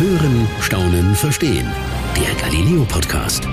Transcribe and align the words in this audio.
Hören, 0.00 0.48
Staunen, 0.62 1.14
Verstehen. 1.14 1.70
Der 2.16 2.34
Galileo 2.36 2.86
Podcast. 2.86 3.46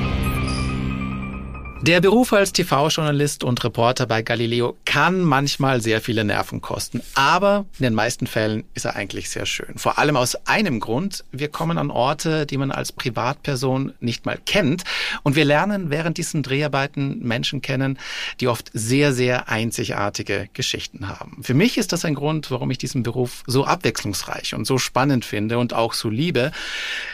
Der 1.87 2.01
Beruf 2.01 2.33
als 2.33 2.51
TV-Journalist 2.51 3.45
und 3.45 3.63
Reporter 3.63 4.07
bei 4.07 4.21
Galileo 4.21 4.75
kann 4.83 5.21
manchmal 5.21 5.79
sehr 5.79 6.01
viele 6.01 6.25
Nerven 6.25 6.59
kosten, 6.59 7.01
aber 7.15 7.65
in 7.79 7.83
den 7.83 7.93
meisten 7.93 8.27
Fällen 8.27 8.65
ist 8.73 8.83
er 8.83 8.97
eigentlich 8.97 9.29
sehr 9.29 9.45
schön. 9.45 9.77
Vor 9.77 9.97
allem 9.97 10.17
aus 10.17 10.35
einem 10.47 10.81
Grund, 10.81 11.23
wir 11.31 11.47
kommen 11.47 11.77
an 11.77 11.89
Orte, 11.89 12.45
die 12.45 12.57
man 12.57 12.71
als 12.71 12.91
Privatperson 12.91 13.93
nicht 14.01 14.25
mal 14.25 14.37
kennt 14.45 14.83
und 15.23 15.37
wir 15.37 15.45
lernen 15.45 15.89
während 15.89 16.17
diesen 16.17 16.43
Dreharbeiten 16.43 17.19
Menschen 17.19 17.61
kennen, 17.61 17.97
die 18.41 18.49
oft 18.49 18.69
sehr, 18.73 19.13
sehr 19.13 19.47
einzigartige 19.47 20.49
Geschichten 20.51 21.07
haben. 21.07 21.41
Für 21.41 21.53
mich 21.53 21.77
ist 21.77 21.93
das 21.93 22.03
ein 22.03 22.15
Grund, 22.15 22.51
warum 22.51 22.69
ich 22.69 22.79
diesen 22.79 23.01
Beruf 23.01 23.43
so 23.47 23.63
abwechslungsreich 23.63 24.55
und 24.55 24.67
so 24.67 24.77
spannend 24.77 25.23
finde 25.23 25.57
und 25.57 25.73
auch 25.73 25.93
so 25.93 26.09
liebe. 26.09 26.51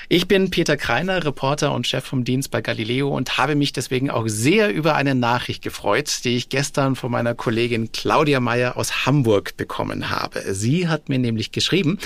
Ich 0.09 0.27
bin 0.27 0.49
Peter 0.49 0.77
Kreiner, 0.77 1.23
Reporter 1.23 1.73
und 1.73 1.85
Chef 1.85 2.03
vom 2.03 2.23
Dienst 2.23 2.49
bei 2.49 2.61
Galileo 2.61 3.09
und 3.09 3.37
habe 3.37 3.53
mich 3.53 3.71
deswegen 3.71 4.09
auch 4.09 4.27
sehr 4.27 4.62
sehr 4.63 4.73
über 4.73 4.95
eine 4.95 5.13
Nachricht 5.13 5.61
gefreut, 5.61 6.23
die 6.23 6.37
ich 6.37 6.47
gestern 6.47 6.95
von 6.95 7.11
meiner 7.11 7.35
Kollegin 7.35 7.91
Claudia 7.91 8.39
Meyer 8.39 8.77
aus 8.77 9.05
Hamburg 9.05 9.57
bekommen 9.57 10.09
habe. 10.09 10.41
Sie 10.53 10.87
hat 10.87 11.09
mir 11.09 11.19
nämlich 11.19 11.51
geschrieben, 11.51 11.99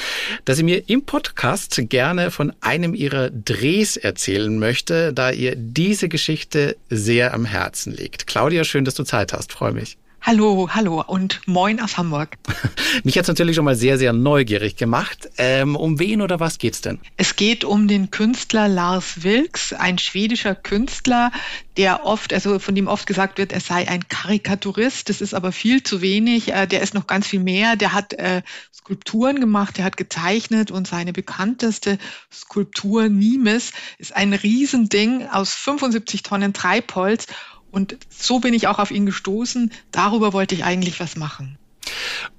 dass 0.46 0.58
sie 0.58 0.64
mir 0.64 0.90
im 0.90 1.04
Podcast 1.06 1.80
gerne 1.90 2.32
von 2.32 2.54
einem 2.62 2.96
ihrer 2.96 3.30
Drehs 3.30 3.96
erzählen 3.96 4.58
möchte, 4.58 5.14
da 5.14 5.30
ihr 5.30 5.56
diese 5.56 6.10
Geschichte 6.10 6.78
sehr 6.90 7.36
am 7.36 7.46
Herzen 7.46 7.94
liegt. 7.94 8.26
Claudia, 8.26 8.64
schön, 8.64 8.86
dass 8.86 8.96
du 8.96 9.04
Zeit 9.04 9.34
hast. 9.34 9.52
Freue 9.52 9.74
mich. 9.74 9.98
Hallo, 10.28 10.68
hallo 10.74 11.02
und 11.08 11.40
moin 11.46 11.80
aus 11.80 11.98
Hamburg. 11.98 12.38
Mich 13.06 13.18
hat's 13.18 13.30
natürlich 13.30 13.56
schon 13.56 13.64
mal 13.64 13.78
sehr, 13.78 13.98
sehr 13.98 14.12
neugierig 14.12 14.76
gemacht. 14.76 15.30
Ähm, 15.38 15.78
um 15.78 16.00
wen 16.00 16.22
oder 16.22 16.42
was 16.42 16.58
geht's 16.58 16.82
denn? 16.82 17.00
Es 17.16 17.38
geht 17.38 17.64
um 17.64 17.88
den 17.88 18.12
Künstler 18.12 18.68
Lars 18.68 19.24
Wilks, 19.24 19.72
ein 19.72 19.98
schwedischer 19.98 20.54
Künstler, 20.54 21.32
der 21.78 22.06
oft, 22.06 22.34
also 22.34 22.60
von 22.60 22.76
dem 22.76 22.88
oft 22.88 23.08
gesagt 23.08 23.38
wird, 23.38 23.54
er 23.54 23.62
sei 23.62 23.88
ein 23.88 24.06
Karikaturist. 24.10 25.08
Das 25.08 25.22
ist 25.22 25.34
aber 25.34 25.54
viel 25.54 25.82
zu 25.84 26.02
wenig. 26.02 26.52
Äh, 26.52 26.68
der 26.68 26.82
ist 26.82 26.94
noch 26.94 27.08
ganz 27.08 27.26
viel 27.26 27.40
mehr. 27.40 27.78
Der 27.78 27.94
hat 27.94 28.12
äh, 28.12 28.42
Skulpturen 28.74 29.40
gemacht, 29.40 29.78
der 29.78 29.86
hat 29.86 29.96
gezeichnet 29.96 30.72
und 30.72 30.88
seine 30.88 31.14
bekannteste 31.14 32.00
Skulptur 32.34 33.08
Nimes 33.08 33.72
ist 33.98 34.14
ein 34.14 34.34
Riesending 34.34 35.26
aus 35.28 35.54
75 35.54 36.24
Tonnen 36.24 36.52
Treibholz 36.52 37.28
und 37.72 37.98
so 38.10 38.40
bin 38.40 38.54
ich 38.54 38.68
auch 38.68 38.80
auf 38.80 38.92
ihn 38.92 39.06
gestoßen. 39.06 39.72
Darüber 39.92 40.34
wollte 40.34 40.56
ich 40.56 40.64
eigentlich 40.64 41.00
was 41.00 41.16
machen. 41.16 41.58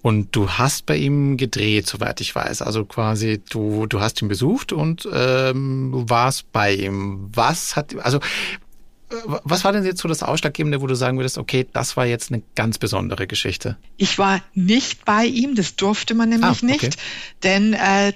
Und 0.03 0.35
du 0.37 0.51
hast 0.51 0.87
bei 0.87 0.97
ihm 0.97 1.37
gedreht, 1.37 1.87
soweit 1.87 2.21
ich 2.21 2.35
weiß. 2.35 2.63
Also 2.63 2.85
quasi, 2.85 3.41
du, 3.49 3.87
du 3.87 4.01
hast 4.01 4.21
ihn 4.23 4.29
besucht 4.29 4.73
und 4.73 5.09
ähm, 5.13 5.91
warst 6.09 6.53
bei 6.53 6.75
ihm. 6.75 7.31
Was 7.33 7.77
hat, 7.77 7.95
also 7.97 8.19
äh, 8.19 9.15
was 9.25 9.65
war 9.65 9.73
denn 9.73 9.85
jetzt 9.85 10.01
so 10.01 10.09
das 10.09 10.23
Ausschlaggebende, 10.23 10.81
wo 10.81 10.87
du 10.87 10.95
sagen 10.95 11.19
würdest, 11.19 11.39
okay, 11.39 11.67
das 11.73 11.97
war 11.97 12.07
jetzt 12.07 12.31
eine 12.31 12.43
ganz 12.55 12.79
besondere 12.79 13.27
Geschichte? 13.27 13.77
Ich 13.97 14.19
war 14.19 14.41
nicht 14.55 15.05
bei 15.05 15.25
ihm, 15.25 15.55
das 15.55 15.77
durfte 15.77 16.15
man 16.15 16.29
nämlich 16.29 16.47
ah, 16.47 16.53
okay. 16.53 16.67
nicht, 16.67 16.97
denn 17.43 17.75
äh, 17.75 18.13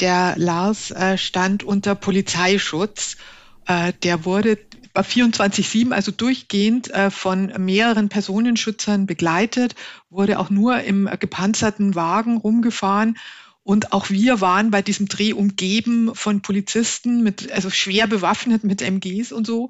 der 0.00 0.34
Lars 0.36 0.90
äh, 0.90 1.18
stand 1.18 1.62
unter 1.62 1.94
Polizeischutz. 1.94 3.16
Äh, 3.66 3.92
der 4.02 4.24
wurde 4.24 4.58
24-7, 5.00 5.92
also 5.92 6.10
durchgehend 6.10 6.90
äh, 6.90 7.10
von 7.10 7.52
mehreren 7.58 8.08
Personenschützern 8.08 9.06
begleitet, 9.06 9.74
wurde 10.10 10.38
auch 10.38 10.50
nur 10.50 10.80
im 10.80 11.08
gepanzerten 11.18 11.94
Wagen 11.94 12.36
rumgefahren. 12.36 13.18
Und 13.62 13.92
auch 13.92 14.08
wir 14.08 14.40
waren 14.40 14.70
bei 14.70 14.80
diesem 14.80 15.08
Dreh 15.08 15.32
umgeben 15.32 16.14
von 16.14 16.40
Polizisten, 16.40 17.22
mit, 17.22 17.52
also 17.52 17.68
schwer 17.70 18.06
bewaffnet 18.06 18.64
mit 18.64 18.80
MGs 18.80 19.32
und 19.32 19.46
so 19.46 19.68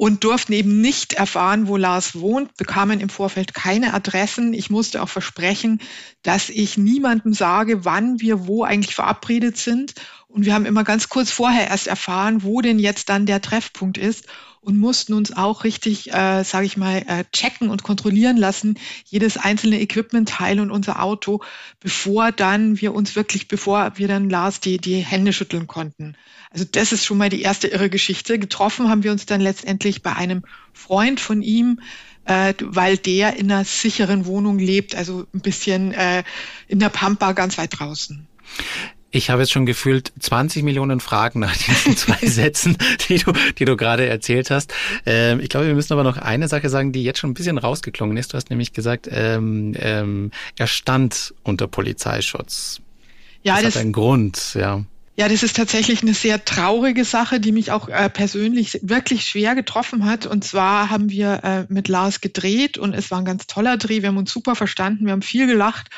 und 0.00 0.24
durften 0.24 0.54
eben 0.54 0.80
nicht 0.80 1.12
erfahren, 1.12 1.68
wo 1.68 1.76
Lars 1.76 2.18
wohnt, 2.18 2.56
bekamen 2.56 3.00
im 3.00 3.10
Vorfeld 3.10 3.52
keine 3.52 3.92
Adressen. 3.92 4.54
Ich 4.54 4.70
musste 4.70 5.02
auch 5.02 5.10
versprechen, 5.10 5.78
dass 6.22 6.48
ich 6.48 6.78
niemandem 6.78 7.34
sage, 7.34 7.84
wann 7.84 8.18
wir 8.18 8.46
wo 8.46 8.64
eigentlich 8.64 8.94
verabredet 8.94 9.58
sind. 9.58 9.92
Und 10.26 10.46
wir 10.46 10.54
haben 10.54 10.64
immer 10.64 10.84
ganz 10.84 11.10
kurz 11.10 11.30
vorher 11.30 11.68
erst 11.68 11.86
erfahren, 11.86 12.42
wo 12.42 12.62
denn 12.62 12.78
jetzt 12.78 13.10
dann 13.10 13.26
der 13.26 13.42
Treffpunkt 13.42 13.98
ist 13.98 14.26
und 14.60 14.78
mussten 14.78 15.14
uns 15.14 15.34
auch 15.34 15.64
richtig, 15.64 16.12
äh, 16.12 16.42
sage 16.44 16.66
ich 16.66 16.76
mal, 16.76 16.98
äh, 17.06 17.24
checken 17.32 17.70
und 17.70 17.82
kontrollieren 17.82 18.36
lassen, 18.36 18.78
jedes 19.06 19.36
einzelne 19.36 19.80
Equipment-Teil 19.80 20.60
und 20.60 20.70
unser 20.70 21.02
Auto, 21.02 21.40
bevor 21.80 22.30
dann 22.30 22.80
wir 22.80 22.94
uns 22.94 23.16
wirklich, 23.16 23.48
bevor 23.48 23.92
wir 23.96 24.06
dann 24.06 24.28
Lars 24.28 24.60
die, 24.60 24.78
die 24.78 24.96
Hände 24.96 25.32
schütteln 25.32 25.66
konnten. 25.66 26.14
Also 26.50 26.66
das 26.70 26.92
ist 26.92 27.04
schon 27.04 27.18
mal 27.18 27.30
die 27.30 27.42
erste 27.42 27.68
irre 27.68 27.88
Geschichte. 27.88 28.38
Getroffen 28.38 28.88
haben 28.88 29.02
wir 29.02 29.12
uns 29.12 29.24
dann 29.24 29.40
letztendlich 29.40 30.02
bei 30.02 30.14
einem 30.14 30.42
Freund 30.72 31.20
von 31.20 31.42
ihm, 31.42 31.80
äh, 32.26 32.54
weil 32.60 32.98
der 32.98 33.36
in 33.36 33.50
einer 33.50 33.64
sicheren 33.64 34.26
Wohnung 34.26 34.58
lebt, 34.58 34.94
also 34.94 35.26
ein 35.32 35.40
bisschen 35.40 35.92
äh, 35.92 36.22
in 36.68 36.80
der 36.80 36.90
Pampa 36.90 37.32
ganz 37.32 37.56
weit 37.56 37.78
draußen. 37.78 38.26
Ich 39.12 39.30
habe 39.30 39.42
jetzt 39.42 39.50
schon 39.50 39.66
gefühlt 39.66 40.12
20 40.20 40.62
Millionen 40.62 41.00
Fragen 41.00 41.40
nach 41.40 41.56
diesen 41.56 41.96
zwei 41.96 42.18
Sätzen, 42.26 42.76
die 43.08 43.18
du, 43.18 43.32
die 43.58 43.64
du 43.64 43.76
gerade 43.76 44.06
erzählt 44.06 44.50
hast. 44.50 44.72
Ähm, 45.04 45.40
ich 45.40 45.48
glaube, 45.48 45.66
wir 45.66 45.74
müssen 45.74 45.92
aber 45.92 46.04
noch 46.04 46.16
eine 46.16 46.46
Sache 46.46 46.68
sagen, 46.68 46.92
die 46.92 47.02
jetzt 47.02 47.18
schon 47.18 47.30
ein 47.30 47.34
bisschen 47.34 47.58
rausgeklungen 47.58 48.16
ist. 48.16 48.32
Du 48.32 48.36
hast 48.36 48.50
nämlich 48.50 48.72
gesagt, 48.72 49.08
ähm, 49.10 49.74
ähm, 49.78 50.30
er 50.56 50.68
stand 50.68 51.34
unter 51.42 51.66
Polizeischutz. 51.66 52.80
Ja, 53.42 53.54
das, 53.54 53.64
das 53.64 53.74
hat 53.74 53.82
einen 53.82 53.92
Grund, 53.92 54.54
ja. 54.54 54.84
Ja, 55.16 55.28
das 55.28 55.42
ist 55.42 55.56
tatsächlich 55.56 56.02
eine 56.02 56.14
sehr 56.14 56.44
traurige 56.44 57.04
Sache, 57.04 57.40
die 57.40 57.52
mich 57.52 57.72
auch 57.72 57.88
äh, 57.88 58.08
persönlich 58.08 58.78
wirklich 58.82 59.26
schwer 59.26 59.54
getroffen 59.54 60.06
hat. 60.06 60.24
Und 60.24 60.44
zwar 60.44 60.88
haben 60.88 61.10
wir 61.10 61.40
äh, 61.42 61.64
mit 61.68 61.88
Lars 61.88 62.20
gedreht 62.20 62.78
und 62.78 62.94
es 62.94 63.10
war 63.10 63.18
ein 63.18 63.24
ganz 63.24 63.46
toller 63.46 63.76
Dreh. 63.76 64.02
Wir 64.02 64.08
haben 64.08 64.16
uns 64.16 64.32
super 64.32 64.54
verstanden, 64.54 65.04
wir 65.04 65.12
haben 65.12 65.20
viel 65.20 65.46
gelacht 65.46 65.88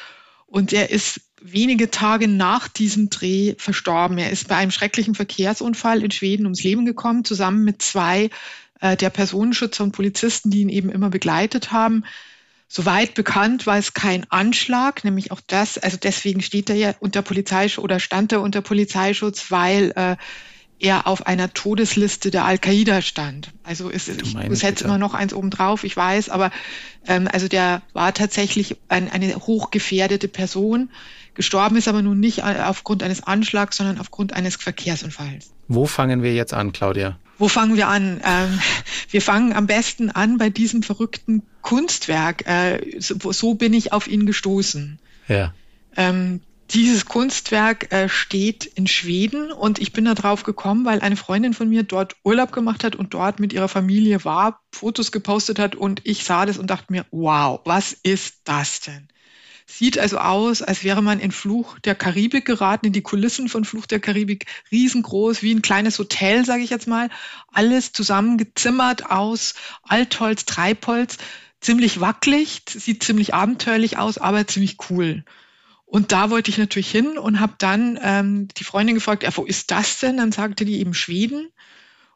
und 0.47 0.73
er 0.73 0.91
ist 0.91 1.21
wenige 1.43 1.91
Tage 1.91 2.29
nach 2.29 2.69
diesem 2.69 3.11
Dreh 3.11 3.55
verstorben. 3.59 4.19
Er 4.19 4.31
ist 4.31 4.49
bei 4.49 4.57
einem 4.57 4.71
schrecklichen 4.71 5.15
Verkehrsunfall 5.15 6.03
in 6.03 6.11
Schweden 6.11 6.47
ums 6.47 6.63
Leben 6.63 6.87
gekommen, 6.87 7.25
zusammen 7.25 7.65
mit 7.65 7.83
zwei 7.83 8.31
äh, 8.81 8.97
der 8.97 9.11
Personenschützer 9.11 9.85
und 9.85 9.93
Polizisten, 9.93 10.51
die 10.51 10.61
ihn 10.61 10.69
eben 10.69 10.91
immer 10.91 11.11
begleitet 11.11 11.73
haben. 11.73 12.05
Soweit 12.69 13.15
bekannt 13.15 13.67
war 13.67 13.77
es 13.77 13.93
kein 13.93 14.25
Anschlag, 14.31 15.05
nämlich 15.05 15.31
auch 15.31 15.41
das, 15.47 15.77
also 15.77 15.99
deswegen 16.03 16.41
steht 16.41 16.71
er 16.71 16.77
ja 16.77 16.95
unter 17.01 17.21
Polizeischutz 17.21 17.85
oder 17.85 18.01
stand 18.01 18.33
er 18.33 18.41
unter 18.41 18.63
Polizeischutz, 18.63 19.51
weil 19.51 19.93
äh, 19.95 20.17
er 20.83 21.07
auf 21.07 21.27
einer 21.27 21.53
Todesliste 21.53 22.31
der 22.31 22.45
Al-Qaida 22.45 23.03
stand. 23.03 23.51
Also 23.63 23.89
ist, 23.89 24.09
ich 24.09 24.59
setze 24.59 24.85
immer 24.85 24.99
noch 24.99 25.15
eins 25.15 25.33
oben 25.33 25.51
drauf, 25.51 25.85
ich 25.85 25.97
weiß, 25.97 26.29
aber 26.29 26.51
ähm, 27.07 27.29
also 27.31 27.47
der 27.47 27.83
war 27.93 28.13
tatsächlich 28.15 28.77
ein, 28.89 29.11
eine 29.11 29.37
hochgefährdete 29.37 30.29
Person. 30.29 30.91
Gestorben 31.35 31.77
ist 31.77 31.89
aber 31.89 32.03
nun 32.03 32.21
nicht 32.21 32.43
aufgrund 32.45 33.03
eines 33.03 33.23
Anschlags, 33.23 33.79
sondern 33.79 33.99
aufgrund 33.99 34.33
eines 34.35 34.57
Verkehrsunfalls. 34.57 35.51
Wo 35.69 35.87
fangen 35.87 36.23
wir 36.23 36.35
jetzt 36.35 36.53
an, 36.53 36.73
Claudia? 36.73 37.19
Wo 37.39 37.49
fangen 37.49 37.77
wir 37.77 37.89
an? 37.89 38.21
Ähm, 38.25 38.61
wir 39.11 39.23
fangen 39.23 39.53
am 39.53 39.67
besten 39.67 40.11
an 40.11 40.39
bei 40.39 40.51
diesem 40.51 40.83
verrückten 40.83 41.43
Kunstwerk. 41.63 42.47
Äh, 42.47 43.01
so, 43.01 43.33
so, 43.33 43.55
bin 43.55 43.73
ich 43.73 43.93
auf 43.93 44.07
ihn 44.07 44.27
gestoßen. 44.27 44.99
Ja. 45.29 45.55
Ähm, 45.97 46.41
dieses 46.71 47.05
Kunstwerk 47.05 47.93
äh, 47.93 48.09
steht 48.09 48.65
in 48.65 48.87
Schweden 48.87 49.53
und 49.53 49.79
ich 49.79 49.93
bin 49.93 50.07
da 50.07 50.15
drauf 50.15 50.43
gekommen, 50.43 50.85
weil 50.85 51.01
eine 51.01 51.17
Freundin 51.17 51.53
von 51.53 51.69
mir 51.69 51.83
dort 51.83 52.17
Urlaub 52.25 52.53
gemacht 52.53 52.85
hat 52.85 52.97
und 52.97 53.13
dort 53.13 53.41
mit 53.41 53.53
ihrer 53.53 53.69
Familie 53.69 54.25
war, 54.25 54.61
Fotos 54.73 55.13
gepostet 55.13 55.59
hat 55.59 55.75
und 55.75 56.01
ich 56.05 56.25
sah 56.25 56.47
das 56.47 56.59
und 56.59 56.71
dachte 56.71 56.93
mir, 56.93 57.05
wow, 57.11 57.61
was 57.65 57.93
ist 57.93 58.37
das 58.45 58.81
denn? 58.81 59.09
Sieht 59.75 59.99
also 59.99 60.19
aus, 60.19 60.61
als 60.61 60.85
wäre 60.85 61.03
man 61.03 61.19
in 61.19 61.33
Fluch 61.33 61.79
der 61.79 61.95
Karibik 61.95 62.45
geraten, 62.45 62.87
in 62.87 62.93
die 62.93 63.01
Kulissen 63.01 63.49
von 63.49 63.65
Fluch 63.65 63.87
der 63.87 64.01
Karibik, 64.01 64.45
riesengroß, 64.71 65.43
wie 65.43 65.55
ein 65.55 65.63
kleines 65.63 65.99
Hotel, 65.99 66.45
sage 66.45 66.63
ich 66.63 66.69
jetzt 66.69 66.87
mal. 66.87 67.09
Alles 67.51 67.93
zusammengezimmert 67.93 69.11
aus 69.11 69.55
Altholz, 69.83 70.45
Treibholz, 70.45 71.17
ziemlich 71.63 72.01
wackelig, 72.01 72.61
sieht 72.69 73.03
ziemlich 73.03 73.33
abenteuerlich 73.33 73.97
aus, 73.97 74.19
aber 74.19 74.47
ziemlich 74.47 74.77
cool. 74.91 75.25
Und 75.87 76.13
da 76.13 76.29
wollte 76.29 76.51
ich 76.51 76.59
natürlich 76.59 76.91
hin 76.91 77.17
und 77.17 77.41
habe 77.41 77.55
dann 77.57 77.99
ähm, 78.03 78.49
die 78.59 78.65
Freundin 78.65 78.97
gefragt, 78.97 79.23
ja, 79.23 79.35
wo 79.35 79.45
ist 79.45 79.71
das 79.71 80.01
denn? 80.01 80.19
Dann 80.19 80.33
sagte 80.33 80.67
die 80.67 80.81
eben 80.81 80.93
Schweden. 80.93 81.49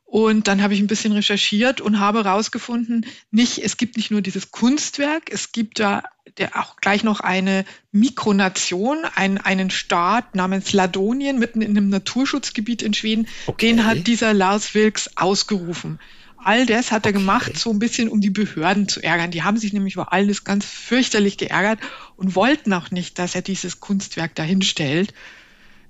Und 0.07 0.47
dann 0.47 0.63
habe 0.63 0.73
ich 0.73 0.81
ein 0.81 0.87
bisschen 0.87 1.13
recherchiert 1.13 1.81
und 1.81 1.99
habe 1.99 2.23
herausgefunden, 2.23 3.05
nicht, 3.33 3.59
es 3.59 3.77
gibt 3.77 3.97
nicht 3.97 4.13
nur 4.13 4.23
dieses 4.23 4.53
Kunstwerk, 4.53 5.31
es 5.33 5.51
gibt 5.51 5.81
da 5.81 6.05
der 6.39 6.57
auch 6.57 6.77
gleich 6.77 7.03
noch 7.03 7.21
eine 7.21 7.65
Mikronation, 7.93 8.99
ein, 9.15 9.39
einen 9.39 9.71
Staat 9.71 10.35
namens 10.35 10.73
Ladonien 10.73 11.39
mitten 11.39 11.63
in 11.63 11.77
einem 11.77 11.89
Naturschutzgebiet 11.89 12.83
in 12.83 12.95
Schweden. 12.95 13.27
Okay. 13.47 13.69
Den 13.69 13.85
hat 13.85 14.07
dieser 14.07 14.35
Lars 14.35 14.75
Wilks 14.75 15.11
ausgerufen. 15.17 15.99
All 16.37 16.67
das 16.67 16.93
hat 16.93 17.07
er 17.07 17.13
gemacht, 17.13 17.59
so 17.59 17.71
ein 17.71 17.79
bisschen, 17.79 18.09
um 18.09 18.21
die 18.21 18.31
Behörden 18.31 18.89
zu 18.89 19.03
ärgern. 19.03 19.31
Die 19.31 19.43
haben 19.43 19.57
sich 19.57 19.73
nämlich 19.73 19.95
über 19.95 20.13
alles 20.13 20.45
ganz 20.45 20.65
fürchterlich 20.65 21.39
geärgert 21.39 21.81
und 22.17 22.37
wollten 22.37 22.73
auch 22.73 22.91
nicht, 22.91 23.19
dass 23.19 23.35
er 23.35 23.43
dieses 23.43 23.81
Kunstwerk 23.81 24.35
dahin 24.35 24.63
stellt. 24.63 25.15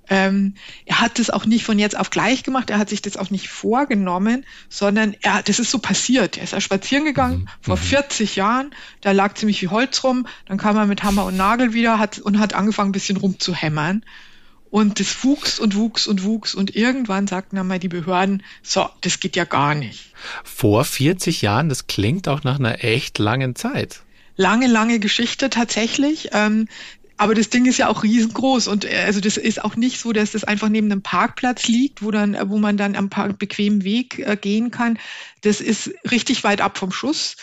Ähm, 0.09 0.55
er 0.85 1.01
hat 1.01 1.19
das 1.19 1.29
auch 1.29 1.45
nicht 1.45 1.65
von 1.65 1.79
jetzt 1.79 1.97
auf 1.97 2.09
gleich 2.09 2.43
gemacht, 2.43 2.69
er 2.69 2.77
hat 2.77 2.89
sich 2.89 3.01
das 3.01 3.17
auch 3.17 3.29
nicht 3.29 3.49
vorgenommen, 3.49 4.45
sondern 4.69 5.15
er, 5.21 5.43
das 5.43 5.59
ist 5.59 5.71
so 5.71 5.79
passiert. 5.79 6.37
Er 6.37 6.43
ist 6.43 6.53
da 6.53 6.61
spazieren 6.61 7.05
gegangen 7.05 7.39
mhm. 7.39 7.47
vor 7.61 7.77
40 7.77 8.31
mhm. 8.31 8.39
Jahren, 8.39 8.71
da 9.01 9.11
lag 9.11 9.33
ziemlich 9.35 9.59
viel 9.59 9.71
Holz 9.71 10.03
rum, 10.03 10.27
dann 10.45 10.57
kam 10.57 10.77
er 10.77 10.85
mit 10.85 11.03
Hammer 11.03 11.25
und 11.25 11.37
Nagel 11.37 11.73
wieder 11.73 11.99
hat, 11.99 12.19
und 12.19 12.39
hat 12.39 12.53
angefangen, 12.53 12.89
ein 12.89 12.93
bisschen 12.93 13.17
rumzuhämmern. 13.17 14.03
Und 14.69 14.99
das 14.99 15.23
wuchs 15.23 15.59
und 15.59 15.75
wuchs 15.75 16.07
und 16.07 16.23
wuchs 16.23 16.53
und 16.53 16.75
irgendwann 16.75 17.25
sagten 17.25 17.55
dann 17.55 17.67
mal 17.67 17.79
die 17.79 17.87
Behörden, 17.87 18.43
so, 18.61 18.89
das 19.01 19.19
geht 19.21 19.37
ja 19.37 19.45
gar 19.45 19.75
nicht. 19.75 20.13
Vor 20.43 20.83
40 20.83 21.41
Jahren, 21.41 21.69
das 21.69 21.87
klingt 21.87 22.27
auch 22.27 22.43
nach 22.43 22.59
einer 22.59 22.83
echt 22.83 23.17
langen 23.17 23.55
Zeit. 23.55 24.01
Lange, 24.35 24.67
lange 24.67 24.99
Geschichte 24.99 25.49
tatsächlich. 25.49 26.29
Ähm, 26.33 26.67
aber 27.17 27.33
das 27.33 27.49
Ding 27.49 27.65
ist 27.65 27.77
ja 27.77 27.87
auch 27.87 28.03
riesengroß 28.03 28.67
und 28.67 28.85
äh, 28.85 29.03
also 29.05 29.19
das 29.19 29.37
ist 29.37 29.63
auch 29.63 29.75
nicht 29.75 29.99
so, 29.99 30.13
dass 30.13 30.31
das 30.31 30.43
einfach 30.43 30.69
neben 30.69 30.91
einem 30.91 31.01
Parkplatz 31.01 31.67
liegt, 31.67 32.03
wo 32.03 32.11
dann, 32.11 32.37
wo 32.49 32.57
man 32.57 32.77
dann 32.77 32.95
am 32.95 33.09
bequemen 33.37 33.83
Weg 33.83 34.19
äh, 34.19 34.37
gehen 34.37 34.71
kann. 34.71 34.99
Das 35.41 35.61
ist 35.61 35.91
richtig 36.09 36.43
weit 36.43 36.61
ab 36.61 36.77
vom 36.77 36.91
Schuss. 36.91 37.35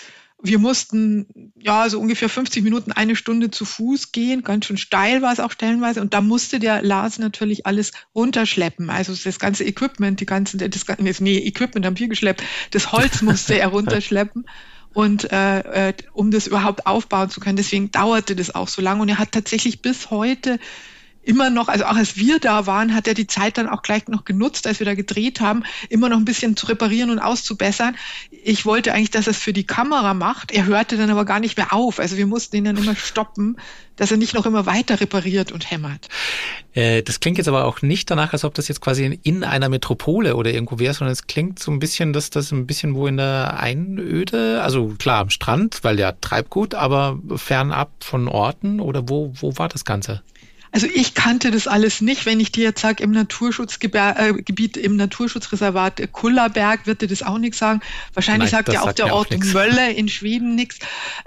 Wir 0.43 0.59
mussten 0.59 1.53
ja 1.59 1.89
so 1.89 1.99
ungefähr 1.99 2.29
50 2.29 2.63
Minuten, 2.63 2.93
eine 2.93 3.17
Stunde 3.17 3.51
zu 3.51 3.65
Fuß 3.65 4.13
gehen. 4.13 4.43
Ganz 4.43 4.67
schön 4.67 4.77
steil 4.77 5.23
war 5.23 5.33
es 5.33 5.41
auch 5.41 5.51
stellenweise. 5.51 6.03
Und 6.03 6.13
da 6.13 6.21
musste 6.21 6.59
der 6.59 6.83
Lars 6.83 7.19
natürlich 7.19 7.65
alles 7.65 7.93
runterschleppen. 8.15 8.91
Also 8.91 9.15
das 9.15 9.39
ganze 9.39 9.65
Equipment, 9.65 10.21
die 10.21 10.27
ganzen, 10.27 10.59
das, 10.59 11.21
nee, 11.21 11.39
Equipment 11.39 11.87
haben 11.87 11.99
wir 11.99 12.09
geschleppt. 12.09 12.43
Das 12.73 12.93
Holz 12.93 13.23
musste 13.23 13.59
er 13.59 13.69
runterschleppen 13.69 14.45
und 14.95 15.31
äh, 15.31 15.89
äh, 15.89 15.95
um 16.13 16.31
das 16.31 16.47
überhaupt 16.47 16.87
aufbauen 16.87 17.29
zu 17.29 17.41
können. 17.41 17.57
Deswegen 17.57 17.91
dauerte 17.91 18.35
das 18.35 18.55
auch 18.55 18.69
so 18.69 18.81
lange 18.81 19.03
und 19.03 19.09
er 19.09 19.19
hat 19.19 19.33
tatsächlich 19.33 19.83
bis 19.83 20.11
heute 20.11 20.59
immer 21.25 21.51
noch, 21.51 21.69
also 21.69 21.85
auch 21.85 21.97
als 21.97 22.17
wir 22.17 22.39
da 22.39 22.67
waren, 22.67 22.95
hat 22.95 23.09
er 23.09 23.15
die 23.15 23.27
Zeit 23.27 23.59
dann 23.59 23.69
auch 23.69 23.83
gleich 23.83 24.09
noch 24.09 24.25
genutzt, 24.25 24.67
als 24.67 24.79
wir 24.79 24.85
da 24.85 24.95
gedreht 24.95 25.41
haben, 25.41 25.65
immer 25.89 26.09
noch 26.09 26.19
ein 26.19 26.25
bisschen 26.25 26.57
zu 26.57 26.67
reparieren 26.67 27.11
und 27.11 27.19
auszubessern. 27.19 27.97
Ich 28.31 28.67
wollte 28.67 28.93
eigentlich, 28.93 29.11
dass 29.11 29.27
er 29.27 29.33
es 29.33 29.39
für 29.39 29.53
die 29.53 29.65
Kamera 29.65 30.15
macht. 30.15 30.53
Er 30.53 30.67
hörte 30.67 30.97
dann 30.97 31.11
aber 31.11 31.25
gar 31.25 31.41
nicht 31.41 31.57
mehr 31.57 31.73
auf. 31.73 31.99
Also 31.99 32.17
wir 32.17 32.27
mussten 32.27 32.57
ihn 32.57 32.65
dann 32.65 32.77
immer 32.77 32.95
stoppen, 32.97 33.57
dass 33.97 34.11
er 34.11 34.17
nicht 34.17 34.35
noch 34.35 34.47
immer 34.47 34.67
weiter 34.67 35.01
repariert 35.01 35.53
und 35.53 35.71
hämmert. 35.71 36.09
Äh, 36.73 37.03
das 37.03 37.21
klingt 37.21 37.39
jetzt 37.39 37.49
aber 37.49 37.65
auch 37.65 37.83
nicht 37.83 38.11
danach, 38.11 38.33
als 38.33 38.45
ob 38.45 38.55
das 38.55 38.69
jetzt 38.69 38.81
quasi 38.81 39.19
in 39.23 39.45
einer 39.45 39.69
Metropole 39.69 40.37
oder 40.37 40.53
irgendwo 40.53 40.79
wäre, 40.79 40.95
sondern 40.95 41.13
es 41.13 41.27
klingt 41.27 41.59
so 41.59 41.71
ein 41.71 41.79
bisschen, 41.79 42.13
dass 42.13 42.31
das 42.31 42.51
ein 42.53 42.67
bisschen 42.67 42.95
wo 42.95 43.07
in 43.07 43.17
der 43.17 43.59
Einöde, 43.59 44.63
also 44.63 44.95
klar 44.99 45.21
am 45.21 45.31
Strand, 45.31 45.81
weil 45.83 45.99
ja 45.99 46.13
Treibgut, 46.13 46.75
aber 46.75 47.19
fernab 47.37 47.91
von 48.01 48.29
Orten 48.29 48.81
oder 48.81 49.09
wo, 49.09 49.33
wo 49.41 49.57
war 49.57 49.69
das 49.69 49.85
Ganze? 49.85 50.23
Also 50.75 50.89
ich 50.93 51.15
kannte 51.15 51.53
das 51.53 51.69
alles 51.69 52.01
nicht. 52.01 52.27
Wenn 52.27 52.41
ich 52.41 52.51
dir 52.51 52.65
jetzt 52.65 52.81
sage, 52.81 53.05
im 53.05 53.13
Naturschutzgebiet, 53.13 54.77
äh, 54.77 54.81
im 54.81 54.97
Naturschutzreservat 54.97 56.11
Kullerberg, 56.11 56.89
wird 56.89 57.01
dir 57.01 57.07
das 57.07 57.23
auch 57.23 57.39
nichts 57.39 57.59
sagen. 57.59 57.81
Wahrscheinlich 58.13 58.51
Nein, 58.51 58.65
sagt 58.65 58.73
ja 58.73 58.81
auch 58.81 58.93
der 58.93 59.15
Ort 59.15 59.33
auch 59.33 59.45
Mölle 59.53 59.93
in 59.93 60.09
Schweden 60.09 60.57
nichts. 60.57 60.81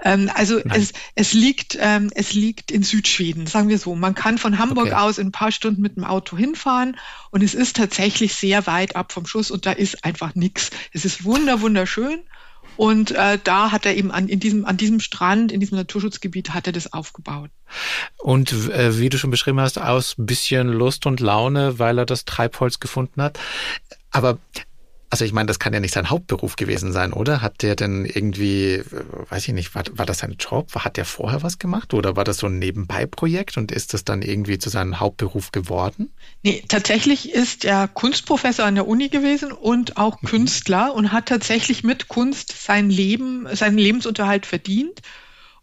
Ähm, 0.04 0.30
also 0.34 0.58
es, 0.58 0.92
es, 1.14 1.32
liegt, 1.32 1.78
ähm, 1.80 2.10
es 2.14 2.34
liegt 2.34 2.70
in 2.70 2.82
Südschweden, 2.82 3.46
sagen 3.46 3.70
wir 3.70 3.78
so. 3.78 3.94
Man 3.94 4.14
kann 4.14 4.36
von 4.36 4.58
Hamburg 4.58 4.88
okay. 4.88 4.96
aus 4.96 5.16
in 5.16 5.28
ein 5.28 5.32
paar 5.32 5.50
Stunden 5.50 5.80
mit 5.80 5.96
dem 5.96 6.04
Auto 6.04 6.36
hinfahren 6.36 6.98
und 7.30 7.42
es 7.42 7.54
ist 7.54 7.76
tatsächlich 7.76 8.34
sehr 8.34 8.66
weit 8.66 8.96
ab 8.96 9.12
vom 9.12 9.24
Schuss 9.24 9.50
und 9.50 9.64
da 9.64 9.72
ist 9.72 10.04
einfach 10.04 10.34
nichts. 10.34 10.68
Es 10.92 11.06
ist 11.06 11.24
wunder, 11.24 11.62
wunderschön. 11.62 12.20
Und 12.78 13.10
äh, 13.10 13.40
da 13.42 13.72
hat 13.72 13.86
er 13.86 13.96
eben 13.96 14.12
an, 14.12 14.28
in 14.28 14.38
diesem, 14.38 14.64
an 14.64 14.76
diesem 14.76 15.00
Strand, 15.00 15.50
in 15.50 15.58
diesem 15.58 15.76
Naturschutzgebiet, 15.76 16.54
hat 16.54 16.68
er 16.68 16.72
das 16.72 16.92
aufgebaut. 16.92 17.50
Und 18.18 18.52
äh, 18.52 18.96
wie 19.00 19.08
du 19.08 19.18
schon 19.18 19.32
beschrieben 19.32 19.58
hast, 19.58 19.80
aus 19.80 20.14
bisschen 20.16 20.68
Lust 20.68 21.04
und 21.04 21.18
Laune, 21.18 21.80
weil 21.80 21.98
er 21.98 22.06
das 22.06 22.24
Treibholz 22.24 22.78
gefunden 22.78 23.20
hat. 23.20 23.36
Aber 24.12 24.38
also 25.10 25.24
ich 25.24 25.32
meine, 25.32 25.46
das 25.46 25.58
kann 25.58 25.72
ja 25.72 25.80
nicht 25.80 25.94
sein 25.94 26.10
Hauptberuf 26.10 26.56
gewesen 26.56 26.92
sein, 26.92 27.12
oder? 27.12 27.40
Hat 27.40 27.62
der 27.62 27.76
denn 27.76 28.04
irgendwie, 28.04 28.82
weiß 29.30 29.48
ich 29.48 29.54
nicht, 29.54 29.74
war, 29.74 29.84
war 29.92 30.04
das 30.04 30.18
sein 30.18 30.36
Job? 30.38 30.74
Hat 30.74 30.96
der 30.96 31.06
vorher 31.06 31.42
was 31.42 31.58
gemacht 31.58 31.94
oder 31.94 32.16
war 32.16 32.24
das 32.24 32.38
so 32.38 32.46
ein 32.46 32.58
Nebenbei-Projekt 32.58 33.56
und 33.56 33.72
ist 33.72 33.94
das 33.94 34.04
dann 34.04 34.22
irgendwie 34.22 34.58
zu 34.58 34.68
seinem 34.68 35.00
Hauptberuf 35.00 35.50
geworden? 35.50 36.12
Nee, 36.42 36.62
tatsächlich 36.68 37.32
ist 37.32 37.64
er 37.64 37.88
Kunstprofessor 37.88 38.66
an 38.66 38.74
der 38.74 38.86
Uni 38.86 39.08
gewesen 39.08 39.52
und 39.52 39.96
auch 39.96 40.20
mhm. 40.20 40.26
Künstler 40.26 40.94
und 40.94 41.12
hat 41.12 41.26
tatsächlich 41.26 41.84
mit 41.84 42.08
Kunst 42.08 42.54
sein 42.64 42.90
Leben, 42.90 43.46
seinen 43.54 43.78
Lebensunterhalt 43.78 44.44
verdient 44.44 45.00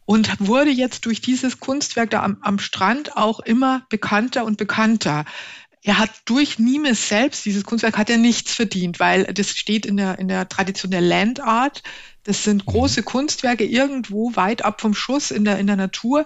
und 0.05 0.29
wurde 0.39 0.69
jetzt 0.69 1.05
durch 1.05 1.19
dieses 1.19 1.59
Kunstwerk 1.59 2.11
da 2.11 2.23
am, 2.23 2.37
am 2.41 2.59
Strand 2.59 3.17
auch 3.17 3.39
immer 3.39 3.85
bekannter 3.89 4.45
und 4.45 4.57
bekannter 4.57 5.25
er 5.85 5.99
hat 5.99 6.09
durch 6.25 6.57
Nimes 6.57 7.09
selbst, 7.09 7.45
dieses 7.45 7.63
Kunstwerk, 7.63 7.95
hat 7.95 8.09
er 8.09 8.17
nichts 8.17 8.53
verdient, 8.53 8.99
weil 8.99 9.25
das 9.25 9.51
steht 9.51 9.85
in 9.85 9.97
der, 9.97 10.17
in 10.17 10.27
der 10.27 10.49
Tradition 10.49 10.89
der 10.89 11.01
Land 11.01 11.39
Art. 11.39 11.83
Das 12.23 12.43
sind 12.43 12.65
mhm. 12.65 12.71
große 12.71 13.03
Kunstwerke 13.03 13.65
irgendwo 13.65 14.35
weit 14.35 14.65
ab 14.65 14.81
vom 14.81 14.95
Schuss 14.95 15.29
in 15.29 15.45
der, 15.45 15.59
in 15.59 15.67
der 15.67 15.75
Natur, 15.75 16.25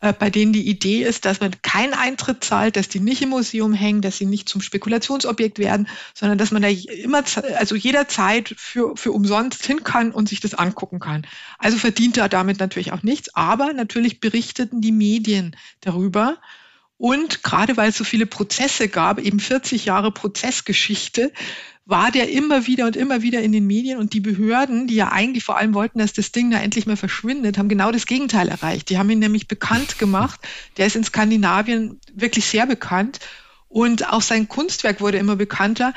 äh, 0.00 0.12
bei 0.12 0.28
denen 0.28 0.52
die 0.52 0.68
Idee 0.68 1.04
ist, 1.04 1.24
dass 1.24 1.38
man 1.38 1.52
keinen 1.62 1.94
Eintritt 1.94 2.42
zahlt, 2.42 2.74
dass 2.74 2.88
die 2.88 2.98
nicht 2.98 3.22
im 3.22 3.28
Museum 3.28 3.74
hängen, 3.74 4.00
dass 4.00 4.18
sie 4.18 4.26
nicht 4.26 4.48
zum 4.48 4.60
Spekulationsobjekt 4.60 5.60
werden, 5.60 5.86
sondern 6.12 6.36
dass 6.36 6.50
man 6.50 6.62
da 6.62 6.68
immer, 6.68 7.22
also 7.58 7.76
jederzeit 7.76 8.56
für, 8.58 8.96
für 8.96 9.12
umsonst 9.12 9.64
hin 9.64 9.84
kann 9.84 10.10
und 10.10 10.28
sich 10.28 10.40
das 10.40 10.54
angucken 10.54 10.98
kann. 10.98 11.24
Also 11.58 11.78
verdient 11.78 12.16
er 12.16 12.28
damit 12.28 12.58
natürlich 12.58 12.90
auch 12.90 13.04
nichts, 13.04 13.32
aber 13.36 13.72
natürlich 13.72 14.18
berichteten 14.18 14.80
die 14.80 14.90
Medien 14.90 15.54
darüber. 15.80 16.38
Und 16.98 17.42
gerade 17.42 17.76
weil 17.76 17.90
es 17.90 17.96
so 17.96 18.04
viele 18.04 18.26
Prozesse 18.26 18.88
gab, 18.88 19.18
eben 19.18 19.40
40 19.40 19.84
Jahre 19.84 20.12
Prozessgeschichte, 20.12 21.32
war 21.84 22.10
der 22.10 22.30
immer 22.30 22.66
wieder 22.66 22.86
und 22.86 22.96
immer 22.96 23.22
wieder 23.22 23.40
in 23.42 23.52
den 23.52 23.66
Medien 23.66 23.98
und 23.98 24.12
die 24.12 24.20
Behörden, 24.20 24.88
die 24.88 24.96
ja 24.96 25.12
eigentlich 25.12 25.44
vor 25.44 25.56
allem 25.56 25.72
wollten, 25.72 26.00
dass 26.00 26.12
das 26.12 26.32
Ding 26.32 26.50
da 26.50 26.58
endlich 26.58 26.86
mal 26.86 26.96
verschwindet, 26.96 27.58
haben 27.58 27.68
genau 27.68 27.92
das 27.92 28.06
Gegenteil 28.06 28.48
erreicht. 28.48 28.90
Die 28.90 28.98
haben 28.98 29.08
ihn 29.08 29.20
nämlich 29.20 29.46
bekannt 29.46 29.98
gemacht. 29.98 30.40
Der 30.76 30.86
ist 30.86 30.96
in 30.96 31.04
Skandinavien 31.04 32.00
wirklich 32.12 32.44
sehr 32.46 32.66
bekannt 32.66 33.20
und 33.68 34.10
auch 34.12 34.22
sein 34.22 34.48
Kunstwerk 34.48 35.00
wurde 35.00 35.18
immer 35.18 35.36
bekannter 35.36 35.94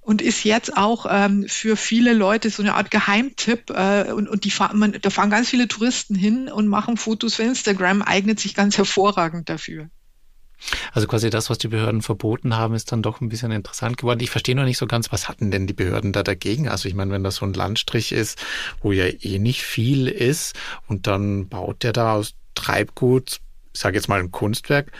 und 0.00 0.22
ist 0.22 0.44
jetzt 0.44 0.76
auch 0.76 1.06
ähm, 1.08 1.46
für 1.48 1.76
viele 1.76 2.12
Leute 2.12 2.50
so 2.50 2.62
eine 2.62 2.74
Art 2.74 2.92
Geheimtipp 2.92 3.70
äh, 3.70 4.12
und, 4.12 4.28
und 4.28 4.44
die 4.44 4.50
fahren, 4.50 4.78
man, 4.78 4.96
da 5.00 5.10
fahren 5.10 5.30
ganz 5.30 5.48
viele 5.48 5.66
Touristen 5.66 6.14
hin 6.14 6.48
und 6.48 6.68
machen 6.68 6.96
Fotos 6.96 7.34
für 7.34 7.42
Instagram, 7.42 8.02
eignet 8.02 8.38
sich 8.38 8.54
ganz 8.54 8.78
hervorragend 8.78 9.48
dafür. 9.48 9.88
Also 10.92 11.06
quasi 11.06 11.30
das, 11.30 11.50
was 11.50 11.58
die 11.58 11.68
Behörden 11.68 12.02
verboten 12.02 12.56
haben, 12.56 12.74
ist 12.74 12.92
dann 12.92 13.02
doch 13.02 13.20
ein 13.20 13.28
bisschen 13.28 13.52
interessant 13.52 13.96
geworden. 13.96 14.20
Ich 14.20 14.30
verstehe 14.30 14.54
noch 14.54 14.64
nicht 14.64 14.78
so 14.78 14.86
ganz, 14.86 15.12
was 15.12 15.28
hatten 15.28 15.50
denn 15.50 15.66
die 15.66 15.72
Behörden 15.72 16.12
da 16.12 16.22
dagegen? 16.22 16.68
Also 16.68 16.88
ich 16.88 16.94
meine, 16.94 17.12
wenn 17.12 17.24
das 17.24 17.36
so 17.36 17.46
ein 17.46 17.54
Landstrich 17.54 18.12
ist, 18.12 18.42
wo 18.80 18.92
ja 18.92 19.06
eh 19.06 19.38
nicht 19.38 19.62
viel 19.62 20.08
ist 20.08 20.56
und 20.88 21.06
dann 21.06 21.48
baut 21.48 21.82
der 21.82 21.92
da 21.92 22.14
aus 22.14 22.34
Treibgut, 22.54 23.40
ich 23.72 23.80
sage 23.80 23.96
jetzt 23.96 24.08
mal 24.08 24.20
ein 24.20 24.30
Kunstwerk, 24.30 24.92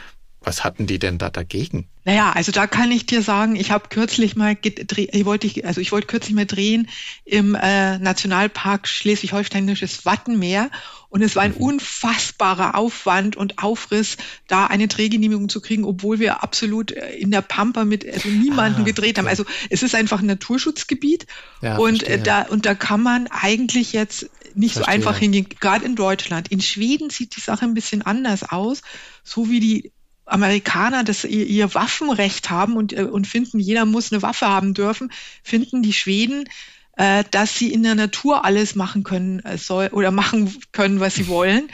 was 0.45 0.65
hatten 0.65 0.87
die 0.87 0.99
denn 0.99 1.19
da 1.19 1.31
dagegen? 1.31 1.89
Naja, 2.05 2.33
also 2.33 2.51
da 2.51 2.67
kann 2.67 2.91
ich 2.91 3.07
dir 3.07 3.23
sagen, 3.23 3.55
ich 3.55 3.71
habe 3.71 3.89
kürzlich 3.89 4.35
mal 4.35 4.57
gedreht, 4.57 5.11
ich 5.13 5.25
wollte 5.25 5.47
ich, 5.47 5.65
also 5.65 5.81
ich 5.81 5.93
wollte 5.93 6.09
kürzlich 6.09 6.35
mal 6.35 6.47
drehen 6.47 6.89
im 7.25 7.55
äh, 7.55 7.99
Nationalpark 7.99 8.89
Schleswig-Holsteinisches 8.89 10.05
Wattenmeer 10.05 10.71
und 11.11 11.23
es 11.23 11.37
war 11.37 11.45
ein 11.45 11.53
mhm. 11.53 11.65
unfassbarer 11.65 12.75
Aufwand 12.75 13.37
und 13.37 13.63
Aufriss, 13.63 14.17
da 14.49 14.67
eine 14.67 14.89
Drehgenehmigung 14.89 15.49
zu 15.49 15.61
kriegen, 15.61 15.85
obwohl 15.85 16.19
wir 16.19 16.43
absolut 16.43 16.91
äh, 16.91 17.15
in 17.15 17.31
der 17.31 17.43
Pampa 17.43 17.85
mit 17.85 18.05
also 18.05 18.29
niemanden 18.29 18.81
ah, 18.81 18.85
gedreht 18.85 19.19
haben. 19.19 19.29
Also 19.29 19.45
es 19.71 19.85
ist 19.85 19.95
einfach 19.95 20.21
ein 20.21 20.27
Naturschutzgebiet 20.27 21.27
ja, 21.61 21.77
und 21.77 22.03
äh, 22.03 22.21
da 22.21 22.43
und 22.43 22.67
da 22.67 22.75
kann 22.75 23.01
man 23.01 23.29
eigentlich 23.29 23.93
jetzt 23.93 24.29
nicht 24.55 24.73
verstehe. 24.73 24.95
so 24.95 25.09
einfach 25.09 25.19
hingehen, 25.19 25.47
gerade 25.61 25.85
in 25.85 25.95
Deutschland. 25.95 26.49
In 26.49 26.61
Schweden 26.61 27.11
sieht 27.11 27.37
die 27.37 27.41
Sache 27.41 27.65
ein 27.65 27.75
bisschen 27.75 28.03
anders 28.03 28.43
aus, 28.51 28.83
so 29.23 29.49
wie 29.49 29.61
die 29.61 29.93
Amerikaner 30.25 31.05
das 31.05 31.25
ihr, 31.25 31.47
ihr 31.47 31.75
Waffenrecht 31.75 32.51
haben 32.51 32.77
und, 32.77 32.93
äh, 32.93 33.03
und 33.03 33.27
finden, 33.27 33.59
jeder 33.59 33.85
muss 33.85 34.13
eine 34.13 34.23
Waffe 34.23 34.47
haben 34.47 34.75
dürfen, 34.75 35.13
finden 35.43 35.83
die 35.83 35.93
Schweden, 35.93 36.49
äh, 36.97 37.25
dass 37.31 37.57
sie 37.57 37.73
in 37.73 37.83
der 37.83 37.95
Natur 37.95 38.45
alles 38.45 38.75
machen 38.75 39.03
können 39.03 39.41
äh, 39.41 39.59
soll 39.59 39.89
oder 39.89 40.11
machen 40.11 40.55
können, 40.73 41.01
was 41.01 41.15
sie 41.15 41.27
wollen. 41.29 41.69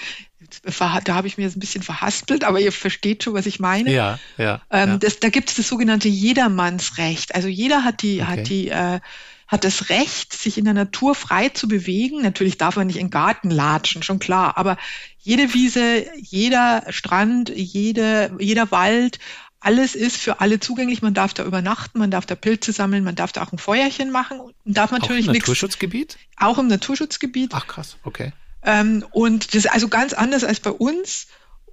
Da 0.77 1.15
habe 1.15 1.27
ich 1.27 1.37
mir 1.37 1.45
jetzt 1.45 1.57
ein 1.57 1.61
bisschen 1.61 1.83
verhaspelt, 1.83 2.45
aber 2.45 2.61
ihr 2.61 2.73
versteht 2.73 3.25
schon, 3.25 3.35
was 3.35 3.45
ich 3.45 3.61
meine. 3.61 3.93
Ja, 3.93 4.19
ja. 4.39 4.63
Ähm, 4.71 4.91
ja. 4.91 4.97
Das, 4.97 5.21
da 5.21 5.29
gibt 5.29 5.51
es 5.51 5.57
das 5.57 5.69
sogenannte 5.69 6.09
Jedermannsrecht. 6.09 7.35
Also 7.35 7.49
jeder 7.49 7.85
hat 7.85 8.03
die, 8.03 8.23
okay. 8.23 8.31
hat 8.31 8.49
die 8.49 8.69
äh, 8.69 9.01
hat 9.49 9.65
das 9.65 9.89
Recht, 9.89 10.35
sich 10.35 10.59
in 10.59 10.67
der 10.67 10.75
Natur 10.75 11.15
frei 11.15 11.49
zu 11.49 11.67
bewegen. 11.69 12.23
Natürlich 12.23 12.59
darf 12.59 12.77
man 12.77 12.87
nicht 12.87 12.99
in 12.99 13.07
den 13.07 13.11
Garten 13.11 13.51
latschen, 13.51 14.03
schon 14.03 14.19
klar. 14.19 14.59
Aber 14.59 14.77
jede 15.19 15.55
Wiese, 15.55 16.07
jeder 16.17 16.85
Strand, 16.91 17.49
jede, 17.49 18.37
jeder 18.39 18.71
Wald, 18.71 19.19
alles 19.61 19.95
ist 19.95 20.17
für 20.19 20.41
alle 20.41 20.61
zugänglich. 20.61 21.03
Man 21.03 21.15
darf 21.15 21.33
da 21.33 21.45
übernachten, 21.45 21.99
man 21.99 22.11
darf 22.11 22.27
da 22.27 22.35
Pilze 22.35 22.73
sammeln, 22.73 23.03
man 23.05 23.15
darf 23.15 23.33
da 23.33 23.43
auch 23.43 23.51
ein 23.51 23.59
Feuerchen 23.59 24.11
machen 24.11 24.39
und 24.39 24.55
darf 24.65 24.93
natürlich 24.93 25.29
auch 25.29 25.33
im 25.33 25.39
Naturschutzgebiet? 25.39 26.19
Auch 26.37 26.59
im 26.59 26.69
Naturschutzgebiet. 26.69 27.51
Ach 27.55 27.67
krass, 27.67 27.97
okay. 28.05 28.33
Ähm, 28.63 29.05
und 29.13 29.49
das 29.49 29.65
ist 29.65 29.73
also 29.73 29.89
ganz 29.89 30.13
anders 30.13 30.45
als 30.45 30.61
bei 30.61 30.71
uns. 30.71 31.27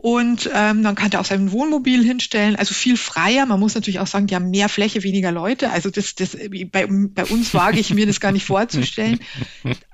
Und 0.05 0.51
ähm, 0.53 0.83
dann 0.83 0.93
kann 0.93 1.11
er 1.13 1.19
auch 1.19 1.25
sein 1.25 1.51
Wohnmobil 1.51 2.03
hinstellen, 2.03 2.55
also 2.57 2.75
viel 2.75 2.95
freier. 2.95 3.47
Man 3.47 3.59
muss 3.59 3.73
natürlich 3.73 3.99
auch 3.99 4.05
sagen, 4.05 4.27
die 4.27 4.35
haben 4.35 4.51
mehr 4.51 4.69
Fläche, 4.69 5.01
weniger 5.01 5.31
Leute. 5.31 5.71
Also 5.71 5.89
das, 5.89 6.13
das 6.13 6.37
bei, 6.71 6.85
bei 6.87 7.25
uns 7.25 7.55
wage 7.55 7.79
ich 7.79 7.91
mir 7.91 8.05
das 8.05 8.19
gar 8.19 8.31
nicht 8.31 8.45
vorzustellen. 8.45 9.19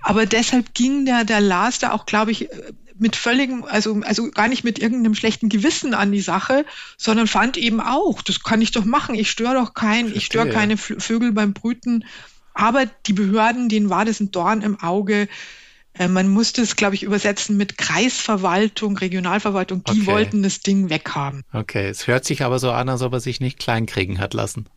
Aber 0.01 0.25
deshalb 0.25 0.73
ging 0.73 1.05
der, 1.05 1.23
der 1.23 1.39
Lars 1.39 1.79
da 1.79 1.93
auch, 1.93 2.05
glaube 2.05 2.31
ich, 2.31 2.49
mit 2.97 3.15
völligem, 3.15 3.63
also, 3.63 4.01
also 4.03 4.29
gar 4.31 4.49
nicht 4.49 4.65
mit 4.65 4.79
irgendeinem 4.79 5.15
schlechten 5.15 5.47
Gewissen 5.47 5.93
an 5.93 6.11
die 6.11 6.19
Sache, 6.19 6.65
sondern 6.97 7.27
fand 7.27 7.55
eben 7.55 7.79
auch, 7.79 8.21
das 8.21 8.43
kann 8.43 8.61
ich 8.61 8.71
doch 8.71 8.83
machen, 8.83 9.15
ich 9.15 9.31
störe 9.31 9.53
doch 9.53 9.73
keinen, 9.73 10.13
ich 10.13 10.25
störe 10.25 10.49
keine 10.49 10.75
Vögel 10.75 11.31
beim 11.31 11.53
Brüten. 11.53 12.03
Aber 12.53 12.85
die 13.07 13.13
Behörden, 13.13 13.69
denen 13.69 13.89
war 13.89 14.03
das 14.03 14.19
ein 14.19 14.31
Dorn 14.31 14.61
im 14.61 14.77
Auge. 14.77 15.29
Äh, 15.93 16.07
man 16.07 16.29
musste 16.29 16.61
es, 16.61 16.75
glaube 16.75 16.95
ich, 16.95 17.03
übersetzen 17.03 17.57
mit 17.57 17.77
Kreisverwaltung, 17.77 18.97
Regionalverwaltung. 18.97 19.83
Die 19.83 20.01
okay. 20.01 20.05
wollten 20.05 20.43
das 20.43 20.61
Ding 20.61 20.89
weghaben. 20.89 21.43
Okay, 21.53 21.87
es 21.87 22.07
hört 22.07 22.25
sich 22.25 22.43
aber 22.43 22.59
so 22.59 22.71
an, 22.71 22.89
als 22.89 23.01
ob 23.01 23.13
er 23.13 23.19
sich 23.19 23.39
nicht 23.39 23.59
kleinkriegen 23.59 24.19
hat 24.19 24.33
lassen. 24.33 24.67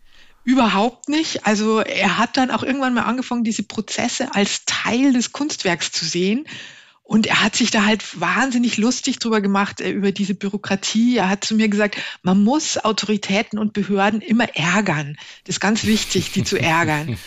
Überhaupt 0.44 1.08
nicht. 1.08 1.46
Also 1.46 1.80
er 1.80 2.18
hat 2.18 2.36
dann 2.36 2.50
auch 2.50 2.62
irgendwann 2.62 2.94
mal 2.94 3.04
angefangen, 3.04 3.44
diese 3.44 3.62
Prozesse 3.62 4.34
als 4.34 4.64
Teil 4.66 5.12
des 5.12 5.32
Kunstwerks 5.32 5.90
zu 5.90 6.04
sehen 6.04 6.46
und 7.06 7.26
er 7.26 7.42
hat 7.42 7.54
sich 7.54 7.70
da 7.70 7.84
halt 7.84 8.18
wahnsinnig 8.18 8.78
lustig 8.78 9.18
drüber 9.18 9.42
gemacht, 9.42 9.82
äh, 9.82 9.90
über 9.90 10.10
diese 10.10 10.34
Bürokratie. 10.34 11.18
Er 11.18 11.28
hat 11.28 11.44
zu 11.44 11.54
mir 11.54 11.68
gesagt, 11.68 11.98
man 12.22 12.42
muss 12.42 12.82
Autoritäten 12.82 13.58
und 13.58 13.74
Behörden 13.74 14.22
immer 14.22 14.56
ärgern. 14.56 15.18
Das 15.44 15.56
ist 15.56 15.60
ganz 15.60 15.84
wichtig, 15.84 16.32
die 16.32 16.44
zu 16.44 16.58
ärgern. 16.58 17.18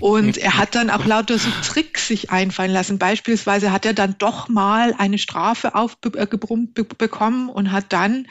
Und 0.00 0.36
er 0.36 0.58
hat 0.58 0.74
dann 0.74 0.90
auch 0.90 1.06
lauter 1.06 1.38
so 1.38 1.48
Tricks 1.62 2.08
sich 2.08 2.30
einfallen 2.30 2.72
lassen. 2.72 2.98
Beispielsweise 2.98 3.70
hat 3.70 3.86
er 3.86 3.94
dann 3.94 4.16
doch 4.18 4.48
mal 4.48 4.94
eine 4.98 5.18
Strafe 5.18 5.76
aufgebrummt 5.76 6.76
äh, 6.76 6.82
bekommen 6.82 7.48
und 7.48 7.70
hat 7.70 7.92
dann 7.92 8.26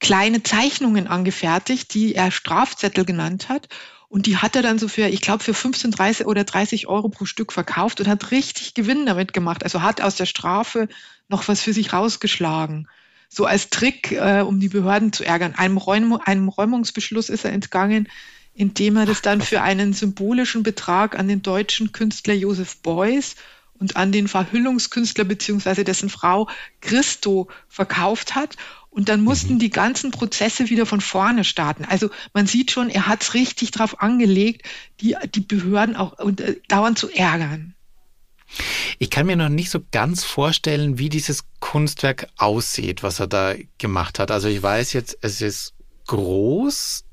kleine 0.00 0.42
Zeichnungen 0.42 1.06
angefertigt, 1.06 1.94
die 1.94 2.16
er 2.16 2.32
Strafzettel 2.32 3.04
genannt 3.04 3.48
hat. 3.48 3.68
Und 4.08 4.26
die 4.26 4.36
hat 4.36 4.54
er 4.54 4.62
dann 4.62 4.78
so 4.78 4.88
für, 4.88 5.08
ich 5.08 5.20
glaube, 5.20 5.42
für 5.42 5.54
15, 5.54 5.90
30 5.90 6.26
oder 6.26 6.44
30 6.44 6.86
Euro 6.86 7.08
pro 7.08 7.24
Stück 7.24 7.52
verkauft 7.52 8.00
und 8.00 8.08
hat 8.08 8.30
richtig 8.30 8.74
Gewinn 8.74 9.06
damit 9.06 9.32
gemacht. 9.32 9.64
Also 9.64 9.82
hat 9.82 10.00
aus 10.00 10.16
der 10.16 10.26
Strafe 10.26 10.88
noch 11.28 11.48
was 11.48 11.60
für 11.60 11.72
sich 11.72 11.92
rausgeschlagen. 11.92 12.88
So 13.28 13.44
als 13.44 13.70
Trick, 13.70 14.12
äh, 14.12 14.42
um 14.42 14.60
die 14.60 14.68
Behörden 14.68 15.12
zu 15.12 15.24
ärgern. 15.24 15.54
Einem, 15.56 15.76
Räum, 15.76 16.20
einem 16.24 16.48
Räumungsbeschluss 16.48 17.28
ist 17.28 17.44
er 17.44 17.52
entgangen, 17.52 18.08
indem 18.54 18.96
er 18.96 19.06
das 19.06 19.22
dann 19.22 19.40
für 19.40 19.62
einen 19.62 19.92
symbolischen 19.92 20.62
Betrag 20.62 21.18
an 21.18 21.28
den 21.28 21.42
deutschen 21.42 21.92
Künstler 21.92 22.34
Josef 22.34 22.78
Beuys 22.78 23.34
und 23.78 23.96
an 23.96 24.12
den 24.12 24.28
Verhüllungskünstler 24.28 25.24
beziehungsweise 25.24 25.84
dessen 25.84 26.08
Frau 26.08 26.48
Christo 26.80 27.48
verkauft 27.68 28.34
hat. 28.34 28.56
Und 28.96 29.10
dann 29.10 29.20
mussten 29.20 29.54
mhm. 29.54 29.58
die 29.58 29.68
ganzen 29.68 30.10
Prozesse 30.10 30.70
wieder 30.70 30.86
von 30.86 31.02
vorne 31.02 31.44
starten. 31.44 31.84
Also 31.84 32.08
man 32.32 32.46
sieht 32.46 32.70
schon, 32.70 32.88
er 32.88 33.06
hat 33.06 33.20
es 33.20 33.34
richtig 33.34 33.70
darauf 33.70 34.00
angelegt, 34.00 34.66
die, 35.02 35.14
die 35.34 35.40
Behörden 35.40 35.96
auch 35.96 36.18
und, 36.18 36.40
äh, 36.40 36.56
dauernd 36.68 36.98
zu 36.98 37.10
ärgern. 37.10 37.74
Ich 38.98 39.10
kann 39.10 39.26
mir 39.26 39.36
noch 39.36 39.50
nicht 39.50 39.68
so 39.68 39.80
ganz 39.92 40.24
vorstellen, 40.24 40.96
wie 40.96 41.10
dieses 41.10 41.44
Kunstwerk 41.60 42.28
aussieht, 42.38 43.02
was 43.02 43.20
er 43.20 43.26
da 43.26 43.54
gemacht 43.76 44.18
hat. 44.18 44.30
Also 44.30 44.48
ich 44.48 44.62
weiß 44.62 44.94
jetzt, 44.94 45.18
es 45.20 45.42
ist 45.42 45.74
groß, 46.06 47.04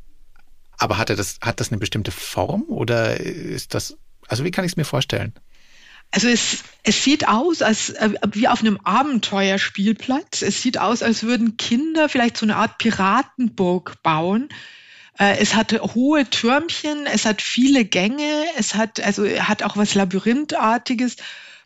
aber 0.78 0.98
hat 0.98 1.10
er 1.10 1.18
das, 1.18 1.38
hat 1.42 1.60
das 1.60 1.70
eine 1.70 1.80
bestimmte 1.80 2.12
Form 2.12 2.64
oder 2.70 3.20
ist 3.20 3.74
das, 3.74 3.98
also 4.30 4.46
wie 4.46 4.52
kann 4.52 4.64
ich 4.64 4.72
es 4.72 4.78
mir 4.78 4.86
vorstellen? 4.86 5.34
Also 6.14 6.28
es, 6.28 6.64
es 6.84 7.04
sieht 7.04 7.28
aus 7.28 7.64
als 7.64 7.90
äh, 7.90 8.12
wie 8.32 8.48
auf 8.48 8.60
einem 8.62 8.80
Abenteuerspielplatz. 8.84 10.44
Es 10.44 10.62
sieht 10.62 10.78
aus, 10.78 11.02
als 11.02 11.24
würden 11.24 11.58
Kinder 11.58 12.08
vielleicht 12.08 12.38
so 12.38 12.46
eine 12.46 12.56
Art 12.56 12.78
Piratenburg 12.78 13.96
bauen. 14.04 14.50
Äh, 15.18 15.38
es 15.40 15.56
hat 15.56 15.74
hohe 15.74 16.30
Türmchen, 16.30 17.08
es 17.08 17.26
hat 17.26 17.42
viele 17.42 17.84
Gänge, 17.84 18.46
es 18.58 18.76
hat 18.76 19.00
also 19.00 19.26
hat 19.28 19.64
auch 19.64 19.76
was 19.76 19.96
Labyrinthartiges. 19.96 21.16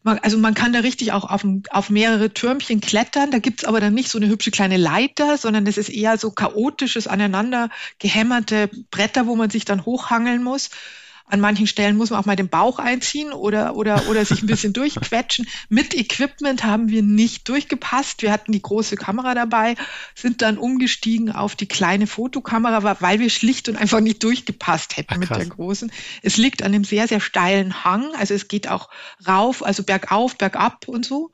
Man, 0.04 0.20
also 0.20 0.38
man 0.38 0.54
kann 0.54 0.72
da 0.72 0.80
richtig 0.80 1.12
auch 1.12 1.30
auf, 1.30 1.46
auf 1.72 1.90
mehrere 1.90 2.34
Türmchen 2.34 2.80
klettern. 2.80 3.32
Da 3.32 3.40
gibt's 3.40 3.66
aber 3.66 3.82
dann 3.82 3.94
nicht 3.94 4.08
so 4.08 4.18
eine 4.18 4.30
hübsche 4.30 4.52
kleine 4.52 4.78
Leiter, 4.78 5.38
sondern 5.38 5.68
es 5.68 5.78
ist 5.78 5.90
eher 5.90 6.18
so 6.18 6.32
chaotisches, 6.32 7.08
aneinander 7.08 7.70
gehämmerte 8.00 8.70
Bretter, 8.92 9.28
wo 9.28 9.36
man 9.36 9.50
sich 9.50 9.66
dann 9.66 9.84
hochhangeln 9.84 10.42
muss. 10.42 10.70
An 11.30 11.42
manchen 11.42 11.68
Stellen 11.68 11.98
muss 11.98 12.10
man 12.10 12.20
auch 12.22 12.26
mal 12.26 12.38
den 12.38 12.48
Bauch 12.48 12.80
einziehen 12.80 13.34
oder, 13.34 13.76
oder, 13.76 14.08
oder 14.08 14.24
sich 14.24 14.42
ein 14.42 14.48
bisschen 14.48 14.72
durchquetschen. 14.74 15.46
Mit 15.68 15.94
Equipment 15.94 16.64
haben 16.64 16.88
wir 16.88 17.04
nicht 17.04 17.50
durchgepasst. 17.50 18.22
Wir 18.22 18.32
hatten 18.32 18.54
die 18.54 18.62
große 18.62 18.96
Kamera 18.96 19.36
dabei, 19.36 19.76
sind 20.16 20.42
dann 20.42 20.58
umgestiegen 20.58 21.32
auf 21.32 21.58
die 21.58 21.68
kleine 21.68 22.08
Fotokamera, 22.08 23.02
weil 23.02 23.20
wir 23.20 23.30
schlicht 23.30 23.68
und 23.68 23.76
einfach 23.76 24.00
nicht 24.00 24.24
durchgepasst 24.24 24.96
hätten 24.96 25.16
Ach, 25.16 25.18
mit 25.18 25.30
der 25.30 25.46
großen. 25.46 25.92
Es 26.22 26.38
liegt 26.38 26.64
an 26.64 26.74
einem 26.74 26.86
sehr, 26.86 27.10
sehr 27.10 27.20
steilen 27.20 27.84
Hang. 27.84 28.16
Also 28.16 28.34
es 28.34 28.48
geht 28.48 28.70
auch 28.70 28.90
rauf, 29.28 29.66
also 29.66 29.84
bergauf, 29.84 30.38
bergab 30.38 30.88
und 30.88 31.06
so. 31.06 31.32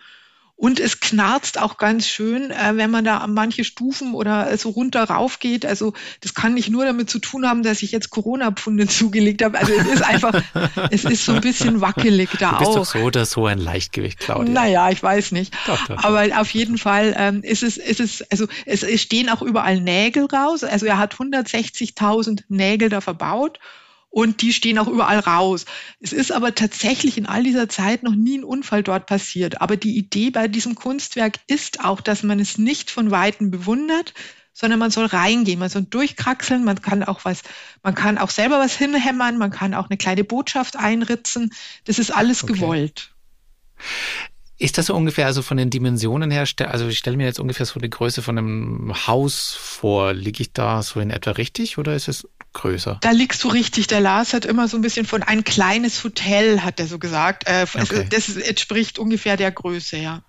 Und 0.55 0.79
es 0.79 1.00
knarzt 1.00 1.60
auch 1.60 1.77
ganz 1.77 2.07
schön, 2.07 2.51
äh, 2.51 2.75
wenn 2.75 2.91
man 2.91 3.03
da 3.03 3.17
an 3.17 3.33
manche 3.33 3.63
Stufen 3.63 4.13
oder 4.13 4.55
so 4.57 4.69
runter 4.69 5.03
rauf 5.03 5.39
geht. 5.39 5.65
Also 5.65 5.93
das 6.22 6.36
kann 6.36 6.53
nicht 6.53 6.69
nur 6.69 6.86
damit 6.86 7.10
zu 7.10 7.19
tun 7.19 7.48
haben, 7.48 7.63
dass 7.63 7.81
ich 7.81 7.91
jetzt 7.91 8.12
Corona-Pfunde 8.12 8.88
zugelegt 8.88 9.43
habe. 9.43 9.57
Also 9.57 9.74
es 9.74 9.88
ist 9.88 10.03
einfach, 10.03 10.41
es 10.91 11.05
ist 11.05 11.25
so 11.25 11.33
ein 11.33 11.41
bisschen 11.41 11.81
wackelig 11.81 12.29
da 12.39 12.51
du 12.51 12.57
bist 12.60 12.69
auch. 12.69 12.75
Doch 12.75 12.86
so 12.86 13.00
oder 13.00 13.25
so 13.25 13.48
ein 13.48 13.57
Leichtgewicht, 13.57 14.19
Claudia. 14.19 14.53
Naja, 14.53 14.89
ich 14.89 15.01
weiß 15.01 15.31
nicht. 15.31 15.53
Doch, 15.65 15.88
doch, 15.88 16.03
Aber 16.03 16.25
auf 16.39 16.51
jeden 16.51 16.77
Fall 16.77 17.15
ähm, 17.17 17.41
ist 17.41 17.63
es, 17.63 17.77
ist 17.77 18.00
es, 18.00 18.24
also 18.31 18.48
es, 18.65 18.83
es 18.83 19.01
stehen 19.01 19.29
auch 19.29 19.41
überall 19.41 19.81
Nägel 19.81 20.25
raus. 20.25 20.63
Also 20.63 20.86
er 20.86 20.98
hat 20.98 21.15
160.000 21.15 22.43
Nägel 22.48 22.89
da 22.89 23.01
verbaut 23.01 23.60
und 24.13 24.43
die 24.43 24.53
stehen 24.53 24.77
auch 24.77 24.88
überall 24.88 25.17
raus. 25.17 25.65
Es 26.00 26.13
ist 26.13 26.32
aber 26.32 26.53
tatsächlich 26.53 27.17
in 27.17 27.25
all 27.25 27.41
dieser 27.41 27.67
Zeit 27.67 28.03
noch 28.03 28.13
nie 28.13 28.38
ein 28.38 28.43
Unfall 28.43 28.84
dort 28.84 29.08
passiert. 29.08 29.60
Aber 29.60 29.75
die 29.75 29.98
Idee 29.98 30.29
bei 30.29 30.48
diesem 30.48 30.75
Kunstwerk 30.75 31.39
ist 31.48 31.84
auch, 31.84 32.00
dass 32.00 32.22
man 32.22 32.39
es 32.39 32.60
nicht 32.60 32.91
von 32.91 33.10
Weitem 33.10 33.50
bewundert, 33.50 34.13
sondern 34.53 34.77
man 34.77 34.91
soll 34.91 35.08
reingehen, 35.08 35.58
man 35.58 35.70
soll 35.70 35.82
durchkraxeln, 35.89 36.63
man 36.63 36.79
kann 36.79 37.03
auch 37.03 37.25
was, 37.25 37.41
man 37.82 37.96
kann 37.96 38.20
auch 38.20 38.29
selber 38.29 38.60
was 38.60 38.77
hinhämmern, 38.77 39.39
man 39.39 39.50
kann 39.50 39.74
auch 39.74 39.89
eine 39.89 39.98
kleine 39.98 40.24
Botschaft 40.24 40.75
einritzen. 40.75 41.51
Das 41.86 41.98
ist 41.98 42.12
alles 42.12 42.43
okay. 42.43 42.53
gewollt. 42.53 43.15
Ist 44.60 44.77
das 44.77 44.86
so 44.86 44.96
ungefähr, 44.96 45.25
also 45.25 45.41
von 45.41 45.58
den 45.58 45.72
Dimensionen 45.72 46.29
her, 46.29 46.46
also 46.67 46.88
ich 46.88 47.00
stelle 47.00 47.17
mir 47.17 47.25
jetzt 47.25 47.39
ungefähr 47.39 47.65
so 47.65 47.79
die 47.79 47.89
Größe 47.89 48.22
von 48.22 48.38
einem 48.38 48.93
Haus 49.08 49.58
vor. 49.60 50.13
Liege 50.13 50.43
ich 50.43 50.53
da 50.53 50.84
so 50.84 51.00
in 51.00 51.10
etwa 51.10 51.32
richtig 51.32 51.79
oder 51.79 51.96
ist 51.96 52.08
es 52.08 52.29
größer? 52.53 52.98
Da 53.01 53.12
liegst 53.12 53.43
du 53.43 53.50
richtig. 53.50 53.88
Der 53.88 54.00
Lars 54.00 54.33
hat 54.33 54.45
immer 54.45 54.67
so 54.67 54.77
ein 54.77 54.81
bisschen 54.81 55.05
von 55.05 55.24
ein 55.24 55.43
kleines 55.43 56.03
Hotel, 56.03 56.62
hat 56.62 56.79
er 56.79 56.88
so 56.88 57.00
gesagt. 57.00 57.48
Äh, 57.48 57.65
okay. 57.74 58.07
Das 58.10 58.36
entspricht 58.36 59.00
ungefähr 59.00 59.38
der 59.38 59.51
Größe, 59.51 59.98
ja. 59.98 60.24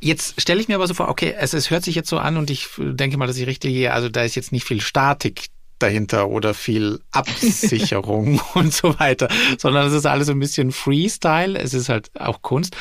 Jetzt 0.00 0.40
stelle 0.40 0.60
ich 0.60 0.66
mir 0.68 0.74
aber 0.74 0.88
so 0.88 0.94
vor, 0.94 1.08
okay, 1.08 1.34
es, 1.38 1.54
es 1.54 1.70
hört 1.70 1.84
sich 1.84 1.94
jetzt 1.94 2.08
so 2.08 2.18
an 2.18 2.36
und 2.36 2.50
ich 2.50 2.68
denke 2.76 3.16
mal, 3.16 3.26
dass 3.26 3.36
ich 3.36 3.46
richtig 3.46 3.72
gehe, 3.72 3.92
also 3.92 4.08
da 4.08 4.22
ist 4.22 4.34
jetzt 4.34 4.50
nicht 4.50 4.66
viel 4.66 4.80
Statik 4.80 5.46
dahinter 5.78 6.28
oder 6.28 6.54
viel 6.54 7.00
Absicherung 7.12 8.40
und 8.54 8.74
so 8.74 8.98
weiter, 8.98 9.28
sondern 9.58 9.86
es 9.86 9.92
ist 9.92 10.06
alles 10.06 10.28
ein 10.28 10.40
bisschen 10.40 10.72
Freestyle, 10.72 11.56
es 11.56 11.72
ist 11.72 11.88
halt 11.88 12.10
auch 12.18 12.42
Kunst. 12.42 12.76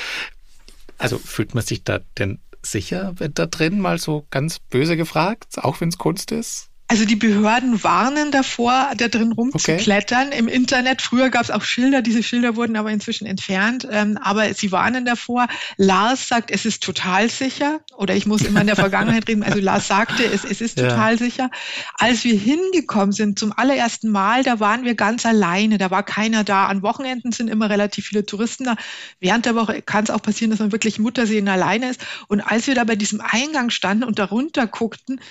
Also 0.98 1.19
fühlt 1.19 1.53
man 1.53 1.63
sich 1.63 1.83
da 1.83 2.00
denn 2.17 2.39
sicher 2.63 3.13
da 3.17 3.45
drin, 3.45 3.79
mal 3.79 4.00
so 4.00 4.25
ganz 4.31 4.60
böse 4.60 4.98
gefragt, 4.98 5.57
auch 5.57 5.79
wenn 5.79 5.89
es 5.89 5.98
Kunst 6.00 6.31
ist? 6.31 6.70
Also 6.91 7.05
die 7.05 7.15
Behörden 7.15 7.86
warnen 7.86 8.31
davor, 8.31 8.91
da 8.98 9.07
drin 9.07 9.31
rumzuklettern. 9.31 10.27
Okay. 10.27 10.39
Im 10.39 10.50
Internet, 10.50 11.01
früher 11.01 11.29
gab 11.29 11.43
es 11.43 11.50
auch 11.50 11.62
Schilder, 11.62 12.01
diese 12.01 12.21
Schilder 12.21 12.57
wurden 12.57 12.75
aber 12.75 12.91
inzwischen 12.91 13.25
entfernt, 13.25 13.88
ähm, 13.89 14.19
aber 14.21 14.53
sie 14.53 14.74
warnen 14.74 15.05
davor. 15.05 15.48
Lars 15.77 16.27
sagt, 16.27 16.51
es 16.51 16.65
ist 16.65 16.83
total 16.83 17.29
sicher, 17.29 17.79
oder 17.95 18.13
ich 18.13 18.25
muss 18.25 18.41
immer 18.41 18.60
in 18.60 18.67
der 18.67 18.75
Vergangenheit 18.75 19.29
reden, 19.29 19.41
also 19.41 19.62
Lars 19.62 19.88
sagte, 19.88 20.25
es, 20.25 20.43
es 20.43 20.60
ist 20.60 20.79
total 20.79 21.13
ja. 21.13 21.17
sicher. 21.17 21.50
Als 21.98 22.25
wir 22.25 22.38
hingekommen 22.38 23.13
sind 23.13 23.39
zum 23.39 23.53
allerersten 23.55 24.10
Mal, 24.10 24.43
da 24.43 24.60
waren 24.60 24.83
wir 24.83 24.95
ganz 24.95 25.25
alleine, 25.25 25.77
da 25.77 25.91
war 25.91 26.03
keiner 26.03 26.43
da. 26.43 26.65
An 26.65 26.81
Wochenenden 26.81 27.31
sind 27.31 27.50
immer 27.50 27.69
relativ 27.69 28.07
viele 28.07 28.25
Touristen 28.25 28.65
da. 28.65 28.75
Während 29.21 29.45
der 29.45 29.55
Woche 29.55 29.81
kann 29.81 30.03
es 30.03 30.10
auch 30.10 30.21
passieren, 30.21 30.51
dass 30.51 30.60
man 30.60 30.74
wirklich 30.74 31.00
Mutterseen 31.00 31.48
alleine 31.48 31.91
ist. 31.91 32.01
Und 32.27 32.41
als 32.41 32.67
wir 32.67 32.75
da 32.75 32.83
bei 32.83 32.98
diesem 32.98 33.21
Eingang 33.21 33.69
standen 33.69 34.03
und 34.03 34.19
darunter 34.19 34.67
guckten, 34.67 35.21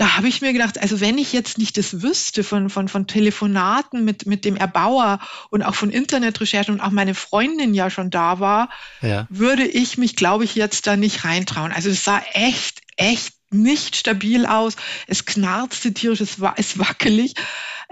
da 0.00 0.16
habe 0.16 0.28
ich 0.28 0.40
mir 0.40 0.54
gedacht, 0.54 0.80
also 0.80 1.02
wenn 1.02 1.09
ich 1.18 1.32
jetzt 1.32 1.58
nicht 1.58 1.76
das 1.76 2.02
wüsste 2.02 2.44
von, 2.44 2.70
von, 2.70 2.88
von 2.88 3.06
Telefonaten 3.06 4.04
mit, 4.04 4.26
mit 4.26 4.44
dem 4.44 4.56
Erbauer 4.56 5.20
und 5.50 5.62
auch 5.62 5.74
von 5.74 5.90
Internetrecherchen 5.90 6.74
und 6.74 6.80
auch 6.80 6.90
meine 6.90 7.14
Freundin 7.14 7.74
ja 7.74 7.90
schon 7.90 8.10
da 8.10 8.40
war, 8.40 8.70
ja. 9.00 9.26
würde 9.30 9.66
ich 9.66 9.98
mich, 9.98 10.16
glaube 10.16 10.44
ich, 10.44 10.54
jetzt 10.54 10.86
da 10.86 10.96
nicht 10.96 11.24
reintrauen. 11.24 11.72
Also 11.72 11.90
es 11.90 12.04
sah 12.04 12.22
echt, 12.32 12.80
echt 12.96 13.34
nicht 13.50 13.96
stabil 13.96 14.46
aus. 14.46 14.76
Es 15.06 15.24
knarzte 15.24 15.92
tierisch, 15.92 16.20
es 16.20 16.40
war, 16.40 16.54
es 16.56 16.78
wackelig. 16.78 17.34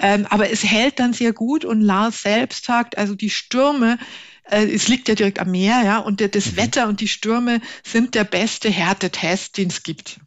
Ähm, 0.01 0.27
aber 0.31 0.51
es 0.51 0.63
hält 0.63 1.01
dann 1.01 1.13
sehr 1.13 1.33
gut 1.33 1.65
und 1.65 1.81
Lars 1.81 2.23
selbst 2.23 2.65
sagt, 2.65 2.97
also 2.97 3.15
die 3.17 3.31
Stürme, 3.31 3.99
es 4.51 4.89
liegt 4.89 5.09
ja 5.09 5.15
direkt 5.15 5.41
am 5.41 5.51
Meer, 5.51 5.83
ja, 5.85 5.99
und 5.99 6.21
das 6.21 6.53
mhm. 6.53 6.57
Wetter 6.57 6.89
und 6.89 7.01
die 7.01 7.09
Stürme 7.09 7.61
sind 7.85 8.15
der 8.15 8.25
beste 8.25 8.71
Härtetest, 8.71 9.57
den 9.57 9.69
es 9.69 9.83
gibt. 9.83 10.19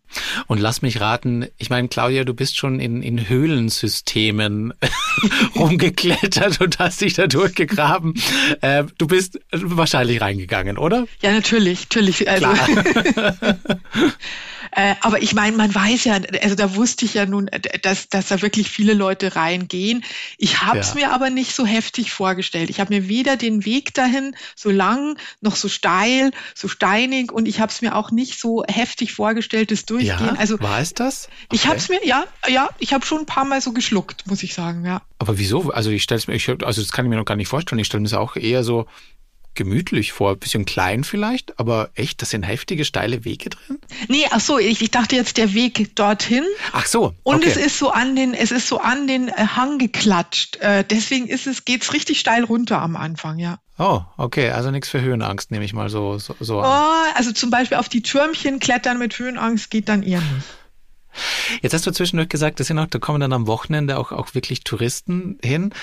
Und 0.48 0.60
lass 0.60 0.82
mich 0.82 1.00
raten, 1.00 1.48
ich 1.58 1.70
meine, 1.70 1.88
Claudia, 1.88 2.24
du 2.24 2.34
bist 2.34 2.58
schon 2.58 2.80
in, 2.80 3.02
in 3.02 3.30
Höhlensystemen 3.30 4.74
rumgeklettert 5.56 6.60
und 6.62 6.80
hast 6.80 7.02
dich 7.02 7.14
da 7.14 7.28
durchgegraben. 7.28 8.14
Äh, 8.62 8.84
du 8.98 9.08
bist 9.08 9.40
wahrscheinlich 9.52 10.22
reingegangen, 10.22 10.78
oder? 10.78 11.08
Ja, 11.22 11.32
natürlich, 11.32 11.84
natürlich. 11.84 12.30
Also, 12.30 12.48
Äh, 14.72 14.96
aber 15.02 15.22
ich 15.22 15.34
meine, 15.34 15.58
man 15.58 15.74
weiß 15.74 16.06
ja, 16.06 16.20
also 16.42 16.56
da 16.56 16.76
wusste 16.76 17.06
ich 17.06 17.14
ja 17.14 17.26
nun, 17.26 17.50
dass, 17.82 18.10
dass 18.10 18.28
da 18.28 18.42
wirklich 18.42 18.70
viele 18.70 18.94
Leute 18.94 19.36
reingehen. 19.36 20.04
Ich 20.38 20.62
habe 20.62 20.80
es 20.80 20.90
ja. 20.90 20.96
mir 20.96 21.14
aber 21.14 21.30
nicht 21.30 21.54
so 21.54 21.66
heftig 21.66 22.12
vorgestellt. 22.12 22.70
Ich 22.70 22.80
habe 22.80 22.94
mir 22.94 23.08
weder 23.08 23.38
den 23.38 23.66
Weg 23.66 23.94
dahin 23.94 24.36
so 24.56 24.70
lang, 24.70 25.18
noch 25.42 25.56
so 25.56 25.68
steil, 25.68 26.32
so 26.56 26.68
steinig 26.68 27.32
und 27.32 27.48
ich 27.48 27.60
habe 27.60 27.72
es 27.72 27.82
mir 27.82 27.96
auch 27.96 28.12
nicht 28.12 28.40
so 28.40 28.64
heftig 28.68 29.14
vorgestellt, 29.14 29.72
das 29.72 29.86
Durchgehen. 29.86 30.18
Ja, 30.20 30.36
also 30.38 30.60
war 30.60 30.80
es 30.80 30.94
das? 30.94 31.28
Okay. 31.46 31.56
Ich 31.56 31.68
habe 31.68 31.78
es 31.78 31.90
mir, 31.90 32.06
ja, 32.06 32.26
ja, 32.48 32.70
ich 32.80 32.94
habe 32.94 33.06
schon 33.06 33.20
ein 33.20 33.26
paar 33.26 33.46
Mal 33.46 33.62
so 33.62 33.74
geschluckt, 33.74 34.28
muss 34.28 34.44
ich 34.44 34.54
sagen, 34.54 34.86
ja. 34.86 35.02
Aber 35.20 35.38
wieso? 35.38 35.72
Also 35.72 35.90
ich 35.90 36.04
stelle 36.04 36.20
es 36.20 36.28
mir, 36.28 36.36
ich, 36.36 36.48
also 36.50 36.82
das 36.82 36.92
kann 36.92 37.06
ich 37.06 37.10
mir 37.10 37.18
noch 37.18 37.26
gar 37.26 37.36
nicht 37.36 37.48
vorstellen. 37.48 37.80
Ich 37.80 37.88
stelle 37.88 38.02
mir 38.02 38.10
das 38.10 38.18
auch 38.18 38.36
eher 38.36 38.64
so 38.64 38.88
gemütlich 39.54 40.12
vor. 40.12 40.36
Bisschen 40.36 40.66
klein 40.66 41.04
vielleicht, 41.04 41.60
aber 41.60 41.90
echt, 41.96 42.22
das 42.22 42.32
sind 42.32 42.44
heftige, 42.44 42.86
steile 42.86 43.26
Wege 43.26 43.50
drin? 43.50 43.80
Nee, 44.08 44.26
ach 44.32 44.40
so, 44.40 44.58
ich, 44.58 44.82
ich 44.82 44.92
dachte 44.92 45.16
jetzt 45.16 45.38
der 45.38 45.54
Weg 45.54 45.96
dorthin. 45.96 46.44
Ach 46.72 46.86
so. 46.86 47.06
Okay. 47.06 47.16
Und 47.24 47.46
es 47.46 47.58
ist 47.58 47.78
so 47.78 47.92
an 47.92 48.16
den, 48.16 48.34
es 48.34 48.52
ist 48.52 48.68
so 48.68 48.80
an 48.80 49.08
den 49.08 49.30
äh, 49.30 49.34
Hang 49.56 49.78
geklatscht. 49.78 50.58
Äh, 50.58 50.84
deswegen 50.84 51.28
ist 51.28 51.48
es, 51.48 51.66
geht's 51.66 51.94
richtig 51.94 52.20
steil 52.20 52.44
runter 52.44 52.82
am 52.82 52.96
Anfang, 52.96 53.40
ja. 53.40 53.60
Oh, 53.78 54.02
okay, 54.18 54.52
also 54.52 54.70
nichts 54.70 54.90
für 54.90 55.02
Höhenangst, 55.02 55.50
nehme 55.50 55.66
ich 55.66 55.74
mal 55.74 55.90
so, 55.90 56.20
so, 56.20 56.36
so 56.40 56.62
Oh, 56.62 57.04
also 57.16 57.32
zum 57.32 57.50
Beispiel 57.50 57.78
auf 57.78 57.90
die 57.90 58.04
Türmchen 58.04 58.60
klettern 58.60 59.00
mit 59.00 59.18
Höhenangst 59.18 59.72
geht 59.72 59.90
dann 59.90 60.04
eher 60.04 60.22
nicht. 60.22 60.48
Jetzt 61.62 61.74
hast 61.74 61.86
du 61.86 61.92
zwischendurch 61.92 62.30
gesagt, 62.30 62.60
das 62.60 62.68
sind 62.68 62.80
auch, 62.80 62.88
da 62.88 63.00
kommen 63.00 63.20
dann 63.20 63.34
am 63.34 63.48
Wochenende 63.48 63.98
auch, 63.98 64.12
auch 64.12 64.34
wirklich 64.34 64.64
Touristen 64.64 65.38
hin. 65.44 65.74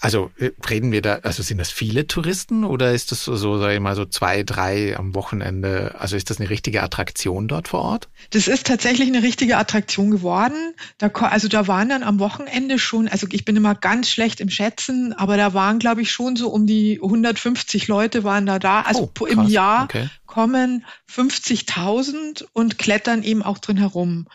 Also 0.00 0.32
äh, 0.38 0.50
reden 0.68 0.90
wir 0.90 1.00
da, 1.00 1.16
also 1.22 1.42
sind 1.42 1.58
das 1.58 1.70
viele 1.70 2.06
Touristen 2.06 2.64
oder 2.64 2.92
ist 2.92 3.12
das 3.12 3.24
so, 3.24 3.58
sag 3.58 3.72
ich 3.72 3.80
mal, 3.80 3.94
so 3.94 4.04
zwei, 4.04 4.42
drei 4.42 4.96
am 4.96 5.14
Wochenende? 5.14 5.94
Also 5.98 6.16
ist 6.16 6.30
das 6.30 6.40
eine 6.40 6.50
richtige 6.50 6.82
Attraktion 6.82 7.46
dort 7.46 7.68
vor 7.68 7.82
Ort? 7.82 8.08
Das 8.30 8.48
ist 8.48 8.66
tatsächlich 8.66 9.08
eine 9.08 9.22
richtige 9.22 9.58
Attraktion 9.58 10.10
geworden. 10.10 10.74
Da, 10.98 11.08
also 11.08 11.46
da 11.46 11.68
waren 11.68 11.88
dann 11.88 12.02
am 12.02 12.18
Wochenende 12.18 12.78
schon, 12.78 13.06
also 13.08 13.28
ich 13.30 13.44
bin 13.44 13.54
immer 13.54 13.74
ganz 13.76 14.10
schlecht 14.10 14.40
im 14.40 14.50
Schätzen, 14.50 15.12
aber 15.12 15.36
da 15.36 15.54
waren, 15.54 15.78
glaube 15.78 16.02
ich, 16.02 16.10
schon 16.10 16.34
so 16.34 16.48
um 16.48 16.66
die 16.66 16.98
150 17.00 17.86
Leute 17.86 18.24
waren 18.24 18.46
da 18.46 18.58
da. 18.58 18.80
Also 18.80 19.12
oh, 19.20 19.26
im 19.26 19.46
Jahr 19.46 19.84
okay. 19.84 20.08
kommen 20.26 20.84
50.000 21.14 22.44
und 22.52 22.78
klettern 22.78 23.22
eben 23.22 23.42
auch 23.42 23.58
drin 23.58 23.76
herum. 23.76 24.26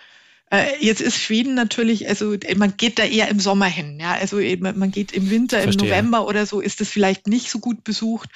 Äh, 0.56 0.84
jetzt 0.86 1.02
ist 1.02 1.20
Schweden 1.20 1.54
natürlich, 1.54 2.08
also 2.08 2.36
man 2.56 2.78
geht 2.78 3.00
da 3.00 3.04
eher 3.04 3.30
im 3.30 3.40
Sommer 3.40 3.66
hin. 3.66 4.00
Ja, 4.00 4.14
also 4.14 4.38
man 4.38 4.92
geht 4.92 5.12
im 5.12 5.30
Winter, 5.30 5.62
Verstehe. 5.62 5.88
im 5.88 5.90
November 5.90 6.28
oder 6.28 6.46
so 6.46 6.62
ist 6.62 6.82
es 6.82 6.90
vielleicht 6.90 7.28
nicht 7.28 7.50
so 7.50 7.60
gut 7.60 7.84
besucht. 7.84 8.30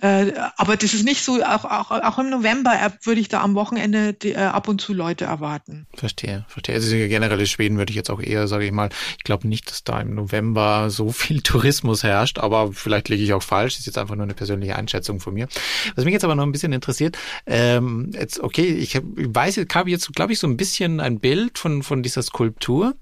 Äh, 0.00 0.32
aber 0.56 0.76
das 0.76 0.94
ist 0.94 1.04
nicht 1.04 1.24
so, 1.24 1.42
auch, 1.42 1.64
auch, 1.64 1.90
auch 1.90 2.18
im 2.18 2.30
November 2.30 2.72
äh, 2.72 2.90
würde 3.04 3.20
ich 3.20 3.28
da 3.28 3.42
am 3.42 3.54
Wochenende 3.54 4.12
die, 4.12 4.32
äh, 4.32 4.36
ab 4.36 4.68
und 4.68 4.80
zu 4.80 4.94
Leute 4.94 5.24
erwarten. 5.24 5.86
Verstehe, 5.94 6.44
verstehe. 6.48 6.76
Also 6.76 6.90
generell 6.90 7.40
in 7.40 7.46
Schweden 7.46 7.78
würde 7.78 7.90
ich 7.90 7.96
jetzt 7.96 8.10
auch 8.10 8.20
eher, 8.20 8.46
sage 8.46 8.64
ich 8.64 8.72
mal, 8.72 8.90
ich 9.16 9.24
glaube 9.24 9.48
nicht, 9.48 9.70
dass 9.70 9.82
da 9.84 10.00
im 10.00 10.14
November 10.14 10.90
so 10.90 11.10
viel 11.10 11.42
Tourismus 11.42 12.02
herrscht, 12.02 12.38
aber 12.38 12.72
vielleicht 12.72 13.08
liege 13.08 13.24
ich 13.24 13.32
auch 13.32 13.42
falsch. 13.42 13.78
Ist 13.78 13.86
jetzt 13.86 13.98
einfach 13.98 14.14
nur 14.14 14.24
eine 14.24 14.34
persönliche 14.34 14.76
Einschätzung 14.76 15.20
von 15.20 15.34
mir. 15.34 15.48
Was 15.96 16.04
mich 16.04 16.12
jetzt 16.12 16.24
aber 16.24 16.34
noch 16.34 16.44
ein 16.44 16.52
bisschen 16.52 16.72
interessiert, 16.72 17.18
ähm, 17.46 18.10
jetzt, 18.14 18.40
okay, 18.40 18.66
ich, 18.66 18.94
hab, 18.94 19.02
ich 19.16 19.34
weiß, 19.34 19.56
ich 19.56 19.68
habe 19.74 19.90
jetzt, 19.90 20.14
glaube 20.14 20.32
ich, 20.32 20.38
so 20.38 20.46
ein 20.46 20.56
bisschen 20.56 21.00
ein 21.00 21.18
Bild 21.18 21.58
von, 21.58 21.82
von 21.82 22.02
dieser 22.02 22.22
Skulptur. 22.22 22.94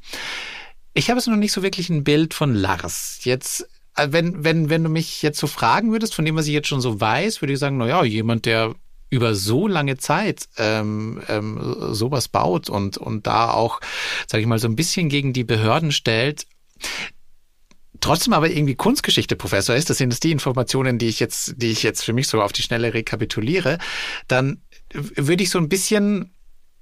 Ich 0.94 1.10
habe 1.10 1.18
es 1.18 1.26
noch 1.26 1.36
nicht 1.36 1.52
so 1.52 1.62
wirklich 1.62 1.90
ein 1.90 2.04
Bild 2.04 2.32
von 2.32 2.54
Lars. 2.54 3.20
Jetzt 3.22 3.68
wenn, 3.96 4.44
wenn, 4.44 4.68
wenn 4.68 4.84
du 4.84 4.90
mich 4.90 5.22
jetzt 5.22 5.38
so 5.38 5.46
fragen 5.46 5.92
würdest, 5.92 6.14
von 6.14 6.24
dem, 6.24 6.36
was 6.36 6.46
ich 6.46 6.52
jetzt 6.52 6.68
schon 6.68 6.80
so 6.80 7.00
weiß, 7.00 7.40
würde 7.40 7.54
ich 7.54 7.58
sagen, 7.58 7.78
na 7.78 7.86
ja, 7.86 8.04
jemand, 8.04 8.44
der 8.46 8.74
über 9.08 9.34
so 9.34 9.66
lange 9.66 9.96
Zeit 9.96 10.48
ähm, 10.58 11.22
ähm, 11.28 11.92
sowas 11.92 12.28
baut 12.28 12.68
und, 12.68 12.98
und 12.98 13.26
da 13.26 13.50
auch, 13.50 13.80
sage 14.26 14.42
ich 14.42 14.48
mal, 14.48 14.58
so 14.58 14.68
ein 14.68 14.76
bisschen 14.76 15.08
gegen 15.08 15.32
die 15.32 15.44
Behörden 15.44 15.92
stellt, 15.92 16.46
trotzdem 18.00 18.32
aber 18.32 18.50
irgendwie 18.50 18.74
Kunstgeschichte-Professor 18.74 19.76
ist, 19.76 19.90
das 19.90 19.98
sind 19.98 20.10
jetzt 20.10 20.24
die 20.24 20.32
Informationen, 20.32 20.98
die 20.98 21.06
ich 21.06 21.20
jetzt, 21.20 21.54
die 21.56 21.70
ich 21.70 21.82
jetzt 21.82 22.04
für 22.04 22.12
mich 22.12 22.28
so 22.28 22.42
auf 22.42 22.52
die 22.52 22.62
Schnelle 22.62 22.94
rekapituliere, 22.94 23.78
dann 24.28 24.60
würde 24.92 25.42
ich 25.42 25.50
so 25.50 25.58
ein 25.58 25.68
bisschen 25.68 26.32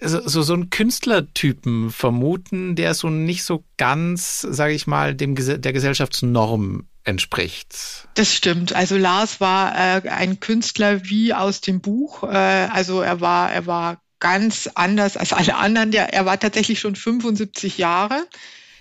so, 0.00 0.26
so, 0.26 0.42
so 0.42 0.54
einen 0.54 0.70
Künstlertypen 0.70 1.90
vermuten, 1.90 2.74
der 2.74 2.94
so 2.94 3.10
nicht 3.10 3.44
so 3.44 3.64
ganz, 3.76 4.40
sage 4.40 4.74
ich 4.74 4.86
mal, 4.86 5.14
dem 5.14 5.34
der 5.36 5.72
Gesellschaftsnorm 5.72 6.88
entspricht. 7.04 8.08
Das 8.14 8.34
stimmt. 8.34 8.74
Also 8.74 8.96
Lars 8.96 9.40
war 9.40 9.74
äh, 9.74 10.08
ein 10.08 10.40
Künstler 10.40 11.04
wie 11.04 11.34
aus 11.34 11.60
dem 11.60 11.80
Buch. 11.80 12.22
Äh, 12.22 12.26
also 12.26 13.02
er 13.02 13.20
war, 13.20 13.52
er 13.52 13.66
war 13.66 14.02
ganz 14.20 14.70
anders 14.74 15.16
als 15.16 15.32
alle 15.32 15.56
anderen. 15.56 15.90
Der, 15.90 16.14
er 16.14 16.24
war 16.24 16.40
tatsächlich 16.40 16.80
schon 16.80 16.96
75 16.96 17.78
Jahre, 17.78 18.26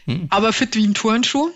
hm. 0.06 0.28
aber 0.30 0.54
fit 0.54 0.76
wie 0.76 0.88
ein 0.88 0.94
Turnschuh. 0.94 1.52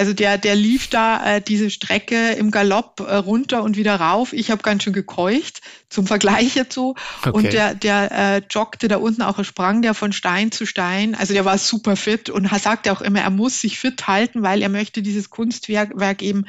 Also 0.00 0.14
der, 0.14 0.38
der 0.38 0.56
lief 0.56 0.88
da 0.88 1.36
äh, 1.36 1.42
diese 1.42 1.68
Strecke 1.68 2.30
im 2.30 2.50
Galopp 2.50 3.00
äh, 3.00 3.16
runter 3.16 3.62
und 3.62 3.76
wieder 3.76 3.96
rauf. 3.96 4.32
Ich 4.32 4.50
habe 4.50 4.62
ganz 4.62 4.82
schön 4.82 4.94
gekeucht, 4.94 5.60
zum 5.90 6.06
Vergleich 6.06 6.54
jetzt 6.54 6.72
so. 6.72 6.94
Okay. 7.18 7.30
Und 7.30 7.52
der, 7.52 7.74
der 7.74 8.10
äh, 8.10 8.42
joggte 8.48 8.88
da 8.88 8.96
unten 8.96 9.20
auch, 9.20 9.44
sprang 9.44 9.82
der 9.82 9.92
von 9.92 10.14
Stein 10.14 10.52
zu 10.52 10.64
Stein. 10.64 11.14
Also 11.14 11.34
der 11.34 11.44
war 11.44 11.58
super 11.58 11.96
fit 11.96 12.30
und 12.30 12.48
sagte 12.48 12.92
auch 12.92 13.02
immer, 13.02 13.20
er 13.20 13.28
muss 13.28 13.60
sich 13.60 13.78
fit 13.78 14.08
halten, 14.08 14.42
weil 14.42 14.62
er 14.62 14.70
möchte 14.70 15.02
dieses 15.02 15.28
Kunstwerk 15.28 15.90
Werk 15.94 16.22
eben 16.22 16.46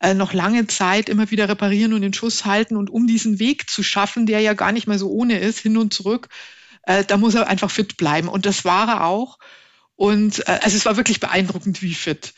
äh, 0.00 0.14
noch 0.14 0.32
lange 0.32 0.66
Zeit 0.66 1.08
immer 1.08 1.30
wieder 1.30 1.48
reparieren 1.48 1.92
und 1.92 2.02
in 2.02 2.12
Schuss 2.12 2.46
halten. 2.46 2.76
Und 2.76 2.90
um 2.90 3.06
diesen 3.06 3.38
Weg 3.38 3.70
zu 3.70 3.84
schaffen, 3.84 4.26
der 4.26 4.40
ja 4.40 4.54
gar 4.54 4.72
nicht 4.72 4.88
mehr 4.88 4.98
so 4.98 5.08
ohne 5.08 5.38
ist, 5.38 5.60
hin 5.60 5.76
und 5.76 5.94
zurück, 5.94 6.30
äh, 6.82 7.04
da 7.04 7.16
muss 7.16 7.36
er 7.36 7.46
einfach 7.46 7.70
fit 7.70 7.96
bleiben. 7.96 8.26
Und 8.26 8.44
das 8.44 8.64
war 8.64 8.88
er 8.88 9.04
auch. 9.04 9.38
Und 9.94 10.40
äh, 10.48 10.58
also 10.62 10.76
es 10.76 10.84
war 10.84 10.96
wirklich 10.96 11.20
beeindruckend, 11.20 11.80
wie 11.80 11.94
fit. 11.94 12.34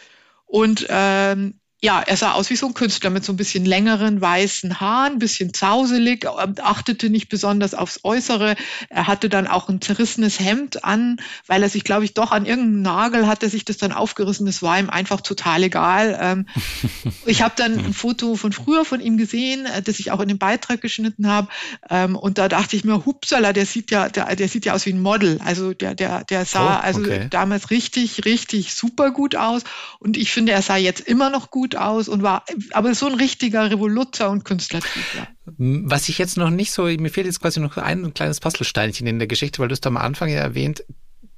Und 0.50 0.84
ähm, 0.88 1.60
ja, 1.82 2.00
er 2.02 2.16
sah 2.16 2.32
aus 2.32 2.50
wie 2.50 2.56
so 2.56 2.66
ein 2.66 2.74
Künstler 2.74 3.08
mit 3.08 3.24
so 3.24 3.32
ein 3.32 3.36
bisschen 3.36 3.64
längeren 3.64 4.20
weißen 4.20 4.80
Haaren, 4.80 5.18
bisschen 5.18 5.54
zauselig, 5.54 6.26
ähm, 6.26 6.54
achtete 6.62 7.08
nicht 7.08 7.30
besonders 7.30 7.72
aufs 7.72 8.00
Äußere. 8.02 8.54
Er 8.90 9.06
hatte 9.06 9.30
dann 9.30 9.46
auch 9.46 9.70
ein 9.70 9.80
zerrissenes 9.80 10.40
Hemd 10.40 10.84
an, 10.84 11.20
weil 11.46 11.62
er 11.62 11.70
sich, 11.70 11.82
glaube 11.82 12.04
ich, 12.04 12.12
doch 12.12 12.32
an 12.32 12.44
irgendeinem 12.44 12.82
Nagel 12.82 13.26
hat 13.26 13.42
er 13.42 13.48
sich 13.48 13.64
das 13.64 13.78
dann 13.78 13.92
aufgerissen. 13.92 14.44
Das 14.44 14.62
war 14.62 14.78
ihm 14.78 14.90
einfach 14.90 15.22
total 15.22 15.62
egal. 15.62 16.18
Ähm, 16.20 16.46
ich 17.26 17.40
habe 17.40 17.54
dann 17.56 17.78
ein 17.78 17.94
Foto 17.94 18.36
von 18.36 18.52
früher 18.52 18.84
von 18.84 19.00
ihm 19.00 19.16
gesehen, 19.16 19.64
äh, 19.64 19.80
das 19.80 20.00
ich 20.00 20.10
auch 20.10 20.20
in 20.20 20.28
den 20.28 20.38
Beitrag 20.38 20.82
geschnitten 20.82 21.28
habe. 21.28 21.48
Ähm, 21.88 22.14
und 22.14 22.36
da 22.36 22.48
dachte 22.48 22.76
ich 22.76 22.84
mir, 22.84 23.06
hupsala, 23.06 23.54
der 23.54 23.64
sieht 23.64 23.90
ja, 23.90 24.10
der, 24.10 24.36
der 24.36 24.48
sieht 24.48 24.66
ja 24.66 24.74
aus 24.74 24.84
wie 24.84 24.92
ein 24.92 25.00
Model. 25.00 25.40
Also 25.42 25.72
der, 25.72 25.94
der, 25.94 26.24
der 26.24 26.44
sah 26.44 26.60
oh, 26.60 26.78
okay. 26.78 26.86
also 26.86 27.28
damals 27.30 27.70
richtig, 27.70 28.26
richtig 28.26 28.74
super 28.74 29.12
gut 29.12 29.34
aus. 29.34 29.62
Und 29.98 30.18
ich 30.18 30.30
finde, 30.30 30.52
er 30.52 30.60
sah 30.60 30.76
jetzt 30.76 31.00
immer 31.00 31.30
noch 31.30 31.50
gut 31.50 31.69
gut 31.70 31.76
aus 31.76 32.09
und 32.09 32.22
war 32.22 32.44
aber 32.72 32.94
so 32.94 33.06
ein 33.06 33.14
richtiger 33.14 33.70
Revoluzer 33.70 34.30
und 34.30 34.44
Künstlertyp. 34.44 35.04
Ja. 35.16 35.26
Was 35.46 36.09
ich 36.09 36.18
jetzt 36.18 36.37
noch 36.37 36.50
nicht 36.50 36.72
so, 36.72 36.85
mir 36.85 37.11
fehlt 37.11 37.26
jetzt 37.26 37.40
quasi 37.40 37.61
noch 37.61 37.76
ein 37.76 38.14
kleines 38.14 38.40
Puzzlesteinchen 38.40 39.06
in 39.06 39.18
der 39.18 39.28
Geschichte, 39.28 39.61
weil 39.61 39.68
du 39.68 39.74
es 39.74 39.80
da 39.80 39.88
am 39.88 39.96
Anfang 39.96 40.28
ja 40.28 40.40
erwähnt, 40.40 40.85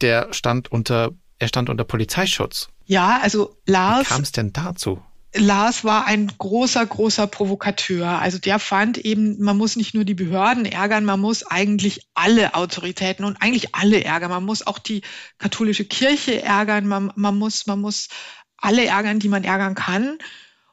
der 0.01 0.33
stand 0.33 0.71
unter, 0.71 1.13
er 1.39 1.49
stand 1.49 1.69
unter 1.69 1.85
Polizeischutz. 1.85 2.69
Ja, 2.87 3.21
also 3.23 3.57
Lars. 3.67 4.07
Wie 4.07 4.15
kam 4.15 4.23
es 4.23 4.33
denn 4.33 4.53
dazu? 4.53 5.03
Lars 5.35 5.83
war 5.83 6.05
ein 6.05 6.31
großer, 6.37 6.85
großer 6.85 7.27
Provokateur. 7.27 8.07
Also 8.07 8.39
der 8.39 8.59
fand 8.59 8.99
eben, 8.99 9.43
man 9.43 9.57
muss 9.57 9.77
nicht 9.77 9.95
nur 9.95 10.05
die 10.05 10.15
Behörden 10.15 10.67
ärgern, 10.67 11.07
man 11.07 11.21
muss 11.21 11.43
eigentlich 11.43 12.07
alle 12.13 12.55
Autoritäten 12.55 13.25
und 13.25 13.41
eigentlich 13.41 13.75
alle 13.75 14.05
ärgern. 14.05 14.31
Man 14.31 14.45
muss 14.45 14.67
auch 14.67 14.79
die 14.79 15.01
katholische 15.39 15.87
Kirche 15.87 16.43
ärgern. 16.43 16.87
Man, 16.87 17.13
man 17.17 17.39
muss, 17.39 17.67
man 17.67 17.81
muss 17.81 18.09
alle 18.63 18.87
ärgern, 18.87 19.19
die 19.19 19.29
man 19.29 19.45
ärgern 19.45 19.75
kann. 19.75 20.19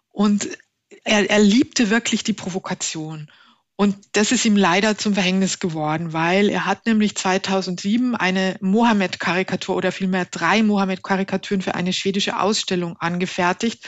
Und 0.09 0.49
er, 1.03 1.29
er 1.29 1.39
liebte 1.39 1.89
wirklich 1.89 2.23
die 2.23 2.33
Provokation. 2.33 3.29
Und 3.75 3.95
das 4.11 4.33
ist 4.33 4.43
ihm 4.43 4.57
leider 4.57 4.97
zum 4.97 5.13
Verhängnis 5.13 5.59
geworden, 5.59 6.11
weil 6.11 6.49
er 6.49 6.65
hat 6.65 6.85
nämlich 6.85 7.15
2007 7.15 8.13
eine 8.13 8.57
Mohammed-Karikatur 8.59 9.77
oder 9.77 9.93
vielmehr 9.93 10.25
drei 10.25 10.63
Mohammed-Karikaturen 10.63 11.61
für 11.61 11.75
eine 11.75 11.93
schwedische 11.93 12.39
Ausstellung 12.41 12.97
angefertigt, 12.97 13.87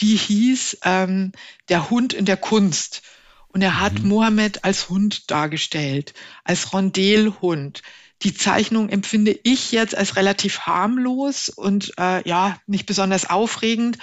die 0.00 0.16
hieß 0.16 0.78
ähm, 0.84 1.32
Der 1.70 1.88
Hund 1.88 2.12
in 2.12 2.26
der 2.26 2.36
Kunst. 2.36 3.00
Und 3.48 3.62
er 3.62 3.80
hat 3.80 4.00
mhm. 4.00 4.08
Mohammed 4.08 4.64
als 4.64 4.90
Hund 4.90 5.30
dargestellt, 5.30 6.12
als 6.44 6.74
Rondelhund 6.74 7.82
die 8.24 8.34
Zeichnung 8.34 8.88
empfinde 8.88 9.38
ich 9.42 9.72
jetzt 9.72 9.96
als 9.96 10.16
relativ 10.16 10.60
harmlos 10.60 11.48
und 11.48 11.92
äh, 11.98 12.26
ja, 12.28 12.58
nicht 12.66 12.86
besonders 12.86 13.28
aufregend. 13.28 13.98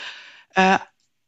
Äh, 0.55 0.79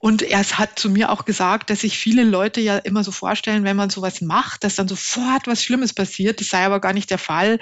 Und 0.03 0.23
er 0.23 0.41
hat 0.43 0.79
zu 0.79 0.89
mir 0.89 1.11
auch 1.11 1.25
gesagt, 1.25 1.69
dass 1.69 1.81
sich 1.81 1.97
viele 1.97 2.23
Leute 2.23 2.59
ja 2.59 2.77
immer 2.77 3.03
so 3.03 3.11
vorstellen, 3.11 3.63
wenn 3.63 3.77
man 3.77 3.91
sowas 3.91 4.19
macht, 4.21 4.63
dass 4.63 4.75
dann 4.75 4.87
sofort 4.87 5.45
was 5.45 5.63
Schlimmes 5.63 5.93
passiert. 5.93 6.39
Das 6.39 6.49
sei 6.49 6.65
aber 6.65 6.79
gar 6.79 6.93
nicht 6.93 7.11
der 7.11 7.19
Fall. 7.19 7.59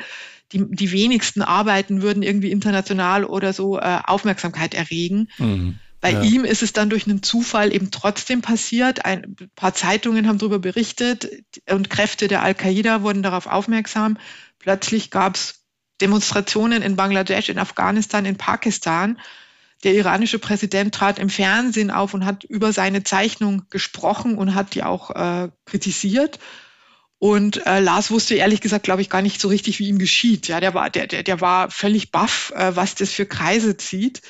Die, 0.53 0.63
die 0.67 0.91
wenigsten 0.93 1.41
Arbeiten 1.41 2.01
würden 2.01 2.23
irgendwie 2.23 2.51
international 2.51 3.25
oder 3.25 3.51
so 3.51 3.77
äh, 3.77 3.99
Aufmerksamkeit 4.05 4.73
erregen. 4.73 5.27
Mhm. 5.37 5.79
Bei 6.01 6.13
ja. 6.13 6.21
ihm 6.21 6.45
ist 6.45 6.63
es 6.63 6.71
dann 6.71 6.89
durch 6.89 7.07
einen 7.07 7.21
Zufall 7.23 7.73
eben 7.75 7.91
trotzdem 7.91 8.41
passiert. 8.41 9.03
Ein 9.03 9.35
paar 9.55 9.73
Zeitungen 9.73 10.29
haben 10.29 10.37
darüber 10.37 10.59
berichtet 10.59 11.27
und 11.69 11.89
Kräfte 11.89 12.29
der 12.29 12.41
Al-Qaida 12.41 13.01
wurden 13.03 13.21
darauf 13.21 13.47
aufmerksam. 13.47 14.17
Plötzlich 14.59 15.09
gab 15.09 15.35
es 15.35 15.65
Demonstrationen 16.01 16.81
in 16.81 16.95
Bangladesch, 16.95 17.49
in 17.49 17.59
Afghanistan, 17.59 18.25
in 18.25 18.37
Pakistan 18.37 19.17
der 19.83 19.93
iranische 19.93 20.39
Präsident 20.39 20.93
trat 20.93 21.19
im 21.19 21.29
Fernsehen 21.29 21.91
auf 21.91 22.13
und 22.13 22.25
hat 22.25 22.43
über 22.43 22.73
seine 22.73 23.03
Zeichnung 23.03 23.63
gesprochen 23.69 24.37
und 24.37 24.55
hat 24.55 24.75
die 24.75 24.83
auch 24.83 25.11
äh, 25.11 25.49
kritisiert. 25.65 26.39
Und 27.17 27.65
äh, 27.65 27.79
Lars 27.79 28.11
wusste 28.11 28.35
ehrlich 28.35 28.61
gesagt, 28.61 28.83
glaube 28.83 29.01
ich, 29.01 29.09
gar 29.09 29.21
nicht 29.21 29.41
so 29.41 29.47
richtig, 29.47 29.79
wie 29.79 29.87
ihm 29.87 29.99
geschieht. 29.99 30.47
Ja, 30.47 30.59
der 30.59 30.73
war, 30.73 30.89
der, 30.89 31.07
der, 31.07 31.23
der 31.23 31.41
war 31.41 31.69
völlig 31.69 32.11
baff, 32.11 32.51
äh, 32.55 32.75
was 32.75 32.95
das 32.95 33.11
für 33.11 33.25
Kreise 33.25 33.77
zieht. 33.77 34.21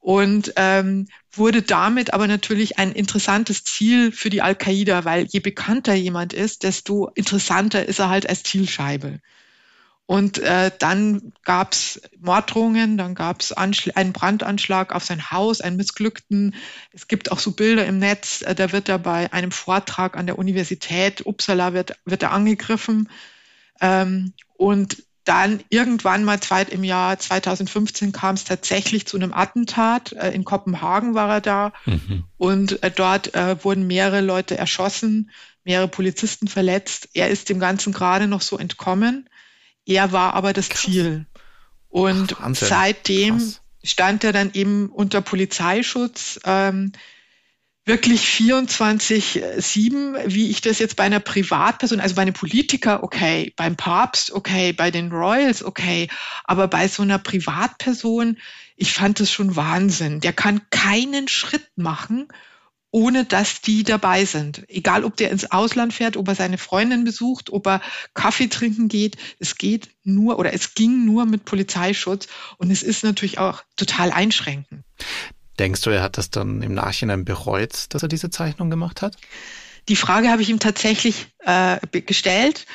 Und 0.00 0.52
ähm, 0.56 1.08
wurde 1.32 1.62
damit 1.62 2.14
aber 2.14 2.26
natürlich 2.26 2.78
ein 2.78 2.92
interessantes 2.92 3.64
Ziel 3.64 4.12
für 4.12 4.30
die 4.30 4.42
Al-Qaida, 4.42 5.04
weil 5.04 5.26
je 5.26 5.40
bekannter 5.40 5.94
jemand 5.94 6.32
ist, 6.32 6.62
desto 6.62 7.08
interessanter 7.14 7.84
ist 7.86 7.98
er 7.98 8.08
halt 8.08 8.28
als 8.28 8.42
Zielscheibe. 8.42 9.20
Und 10.08 10.38
äh, 10.38 10.70
dann 10.78 11.34
gab 11.44 11.72
es 11.72 12.00
Morddrohungen, 12.18 12.96
dann 12.96 13.14
gab 13.14 13.42
es 13.42 13.52
einen 13.52 14.14
Brandanschlag 14.14 14.94
auf 14.94 15.04
sein 15.04 15.30
Haus, 15.30 15.60
einen 15.60 15.76
missglückten. 15.76 16.54
Es 16.94 17.08
gibt 17.08 17.30
auch 17.30 17.38
so 17.38 17.50
Bilder 17.50 17.84
im 17.84 17.98
Netz, 17.98 18.40
äh, 18.40 18.54
da 18.54 18.72
wird 18.72 18.88
er 18.88 18.98
bei 18.98 19.30
einem 19.34 19.50
Vortrag 19.50 20.16
an 20.16 20.24
der 20.24 20.38
Universität 20.38 21.26
Uppsala 21.26 21.74
wird, 21.74 21.98
wird 22.06 22.22
er 22.22 22.32
angegriffen. 22.32 23.10
Ähm, 23.82 24.32
und 24.56 24.96
dann 25.24 25.60
irgendwann 25.68 26.24
mal 26.24 26.40
zweit, 26.40 26.70
im 26.70 26.84
Jahr 26.84 27.18
2015 27.18 28.12
kam 28.12 28.34
es 28.34 28.44
tatsächlich 28.44 29.06
zu 29.06 29.18
einem 29.18 29.34
Attentat. 29.34 30.14
Äh, 30.14 30.30
in 30.30 30.42
Kopenhagen 30.42 31.14
war 31.14 31.28
er 31.28 31.40
da 31.42 31.72
mhm. 31.84 32.24
und 32.38 32.82
äh, 32.82 32.90
dort 32.90 33.34
äh, 33.34 33.62
wurden 33.62 33.86
mehrere 33.86 34.22
Leute 34.22 34.56
erschossen, 34.56 35.30
mehrere 35.64 35.88
Polizisten 35.88 36.48
verletzt. 36.48 37.10
Er 37.12 37.28
ist 37.28 37.50
dem 37.50 37.60
Ganzen 37.60 37.92
gerade 37.92 38.26
noch 38.26 38.40
so 38.40 38.56
entkommen. 38.56 39.28
Er 39.88 40.12
war 40.12 40.34
aber 40.34 40.52
das 40.52 40.68
Krass. 40.68 40.82
Ziel. 40.82 41.26
Und 41.88 42.36
Ach, 42.40 42.54
seitdem 42.54 43.38
Krass. 43.38 43.62
stand 43.82 44.22
er 44.22 44.34
dann 44.34 44.52
eben 44.52 44.90
unter 44.90 45.22
Polizeischutz. 45.22 46.38
Ähm, 46.44 46.92
wirklich 47.86 48.24
24-7, 48.24 50.24
wie 50.26 50.50
ich 50.50 50.60
das 50.60 50.78
jetzt 50.78 50.96
bei 50.96 51.04
einer 51.04 51.20
Privatperson, 51.20 52.00
also 52.00 52.16
bei 52.16 52.22
einem 52.22 52.34
Politiker, 52.34 53.02
okay, 53.02 53.54
beim 53.56 53.76
Papst, 53.76 54.30
okay, 54.30 54.74
bei 54.74 54.90
den 54.90 55.10
Royals, 55.10 55.64
okay, 55.64 56.08
aber 56.44 56.68
bei 56.68 56.86
so 56.86 57.02
einer 57.02 57.18
Privatperson, 57.18 58.36
ich 58.76 58.92
fand 58.92 59.20
das 59.20 59.32
schon 59.32 59.56
Wahnsinn. 59.56 60.20
Der 60.20 60.34
kann 60.34 60.60
keinen 60.68 61.28
Schritt 61.28 61.66
machen, 61.76 62.28
ohne 62.90 63.24
dass 63.24 63.60
die 63.60 63.82
dabei 63.82 64.24
sind. 64.24 64.64
Egal, 64.68 65.04
ob 65.04 65.16
der 65.16 65.30
ins 65.30 65.50
Ausland 65.50 65.92
fährt, 65.92 66.16
ob 66.16 66.28
er 66.28 66.34
seine 66.34 66.58
Freundin 66.58 67.04
besucht, 67.04 67.50
ob 67.50 67.66
er 67.66 67.82
Kaffee 68.14 68.48
trinken 68.48 68.88
geht. 68.88 69.16
Es 69.38 69.56
geht 69.56 69.90
nur 70.04 70.38
oder 70.38 70.54
es 70.54 70.74
ging 70.74 71.04
nur 71.04 71.26
mit 71.26 71.44
Polizeischutz 71.44 72.28
und 72.56 72.70
es 72.70 72.82
ist 72.82 73.04
natürlich 73.04 73.38
auch 73.38 73.62
total 73.76 74.10
einschränkend. 74.10 74.84
Denkst 75.58 75.82
du, 75.82 75.90
er 75.90 76.02
hat 76.02 76.16
das 76.16 76.30
dann 76.30 76.62
im 76.62 76.74
Nachhinein 76.74 77.24
bereut, 77.24 77.86
dass 77.90 78.02
er 78.02 78.08
diese 78.08 78.30
Zeichnung 78.30 78.70
gemacht 78.70 79.02
hat? 79.02 79.16
Die 79.88 79.96
Frage 79.96 80.30
habe 80.30 80.42
ich 80.42 80.50
ihm 80.50 80.60
tatsächlich 80.60 81.28
äh, 81.40 81.78
gestellt 82.00 82.66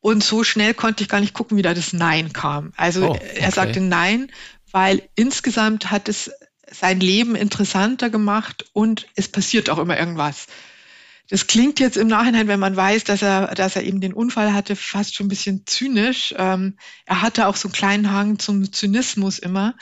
und 0.00 0.24
so 0.24 0.44
schnell 0.44 0.72
konnte 0.72 1.02
ich 1.02 1.08
gar 1.08 1.20
nicht 1.20 1.34
gucken, 1.34 1.58
wie 1.58 1.62
da 1.62 1.74
das 1.74 1.92
Nein 1.92 2.32
kam. 2.32 2.72
Also 2.76 3.08
oh, 3.08 3.10
okay. 3.10 3.36
er 3.36 3.50
sagte 3.52 3.80
Nein, 3.80 4.32
weil 4.72 5.02
insgesamt 5.14 5.90
hat 5.90 6.08
es 6.08 6.30
sein 6.70 7.00
Leben 7.00 7.34
interessanter 7.34 8.10
gemacht 8.10 8.66
und 8.72 9.06
es 9.14 9.28
passiert 9.28 9.70
auch 9.70 9.78
immer 9.78 9.98
irgendwas. 9.98 10.46
Das 11.28 11.46
klingt 11.46 11.78
jetzt 11.78 11.96
im 11.96 12.08
Nachhinein, 12.08 12.48
wenn 12.48 12.58
man 12.58 12.74
weiß, 12.74 13.04
dass 13.04 13.22
er, 13.22 13.54
dass 13.54 13.76
er 13.76 13.84
eben 13.84 14.00
den 14.00 14.12
Unfall 14.12 14.52
hatte, 14.52 14.74
fast 14.74 15.14
schon 15.14 15.26
ein 15.26 15.28
bisschen 15.28 15.64
zynisch. 15.64 16.34
Ähm, 16.36 16.76
er 17.06 17.22
hatte 17.22 17.46
auch 17.46 17.54
so 17.54 17.68
einen 17.68 17.72
kleinen 17.72 18.10
Hang 18.10 18.40
zum 18.40 18.72
Zynismus 18.72 19.38
immer, 19.38 19.76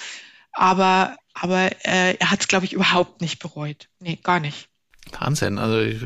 aber, 0.52 1.16
aber 1.32 1.70
äh, 1.86 2.16
er 2.18 2.30
hat 2.30 2.40
es, 2.40 2.48
glaube 2.48 2.66
ich, 2.66 2.74
überhaupt 2.74 3.22
nicht 3.22 3.38
bereut. 3.38 3.88
Nee, 3.98 4.18
gar 4.22 4.40
nicht. 4.40 4.68
Wahnsinn. 5.18 5.58
Also 5.58 5.80
ich, 5.80 6.02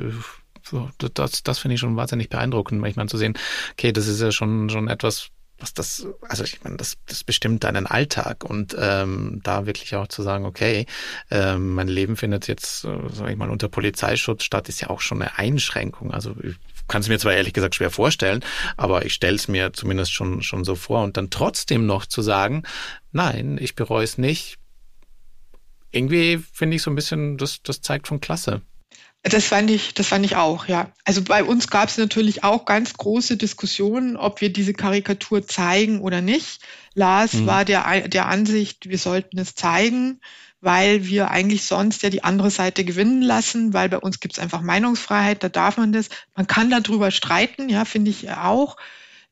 das, 1.14 1.42
das 1.42 1.58
finde 1.58 1.74
ich 1.74 1.80
schon 1.80 1.96
wahnsinnig 1.96 2.28
beeindruckend, 2.28 2.80
manchmal 2.80 3.08
zu 3.08 3.18
sehen, 3.18 3.34
okay, 3.72 3.92
das 3.92 4.06
ist 4.06 4.20
ja 4.20 4.30
schon, 4.30 4.70
schon 4.70 4.86
etwas, 4.86 5.30
was 5.62 5.72
das, 5.72 6.06
also 6.28 6.42
ich 6.44 6.62
meine, 6.64 6.76
das, 6.76 6.98
das 7.06 7.22
bestimmt 7.24 7.64
deinen 7.64 7.86
Alltag 7.86 8.44
und 8.44 8.76
ähm, 8.78 9.40
da 9.44 9.64
wirklich 9.64 9.94
auch 9.94 10.08
zu 10.08 10.22
sagen, 10.22 10.44
okay, 10.44 10.86
ähm, 11.30 11.74
mein 11.74 11.88
Leben 11.88 12.16
findet 12.16 12.48
jetzt, 12.48 12.84
äh, 12.84 13.30
ich 13.30 13.36
mal, 13.36 13.48
unter 13.48 13.68
Polizeischutz 13.68 14.42
statt, 14.42 14.68
ist 14.68 14.80
ja 14.80 14.90
auch 14.90 15.00
schon 15.00 15.22
eine 15.22 15.38
Einschränkung. 15.38 16.12
Also 16.12 16.34
ich 16.42 16.56
kann 16.88 17.00
es 17.00 17.08
mir 17.08 17.18
zwar 17.18 17.32
ehrlich 17.32 17.52
gesagt 17.52 17.76
schwer 17.76 17.90
vorstellen, 17.90 18.44
aber 18.76 19.06
ich 19.06 19.14
stelle 19.14 19.36
es 19.36 19.46
mir 19.46 19.72
zumindest 19.72 20.12
schon, 20.12 20.42
schon 20.42 20.64
so 20.64 20.74
vor 20.74 21.04
und 21.04 21.16
dann 21.16 21.30
trotzdem 21.30 21.86
noch 21.86 22.06
zu 22.06 22.22
sagen, 22.22 22.64
nein, 23.12 23.56
ich 23.60 23.76
bereue 23.76 24.04
es 24.04 24.18
nicht. 24.18 24.58
Irgendwie 25.92 26.38
finde 26.52 26.76
ich 26.76 26.82
so 26.82 26.90
ein 26.90 26.96
bisschen, 26.96 27.38
das, 27.38 27.62
das 27.62 27.82
zeigt 27.82 28.08
von 28.08 28.20
Klasse. 28.20 28.62
Das 29.24 29.44
fand 29.44 29.70
ich, 29.70 29.94
das 29.94 30.08
fand 30.08 30.24
ich 30.24 30.34
auch, 30.34 30.66
ja. 30.66 30.90
Also 31.04 31.22
bei 31.22 31.44
uns 31.44 31.68
gab 31.68 31.88
es 31.88 31.96
natürlich 31.96 32.42
auch 32.42 32.64
ganz 32.64 32.94
große 32.94 33.36
Diskussionen, 33.36 34.16
ob 34.16 34.40
wir 34.40 34.52
diese 34.52 34.74
Karikatur 34.74 35.46
zeigen 35.46 36.00
oder 36.00 36.20
nicht. 36.20 36.60
Lars 36.94 37.34
mhm. 37.34 37.46
war 37.46 37.64
der, 37.64 38.08
der 38.08 38.26
Ansicht, 38.26 38.88
wir 38.88 38.98
sollten 38.98 39.38
es 39.38 39.54
zeigen, 39.54 40.20
weil 40.60 41.06
wir 41.06 41.30
eigentlich 41.30 41.64
sonst 41.64 42.02
ja 42.02 42.10
die 42.10 42.24
andere 42.24 42.50
Seite 42.50 42.84
gewinnen 42.84 43.22
lassen, 43.22 43.72
weil 43.72 43.88
bei 43.88 43.98
uns 43.98 44.18
gibt 44.18 44.34
es 44.34 44.40
einfach 44.40 44.60
Meinungsfreiheit, 44.60 45.44
da 45.44 45.48
darf 45.48 45.76
man 45.76 45.92
das. 45.92 46.08
Man 46.34 46.48
kann 46.48 46.70
darüber 46.70 47.12
streiten, 47.12 47.68
ja, 47.68 47.84
finde 47.84 48.10
ich 48.10 48.28
auch 48.30 48.76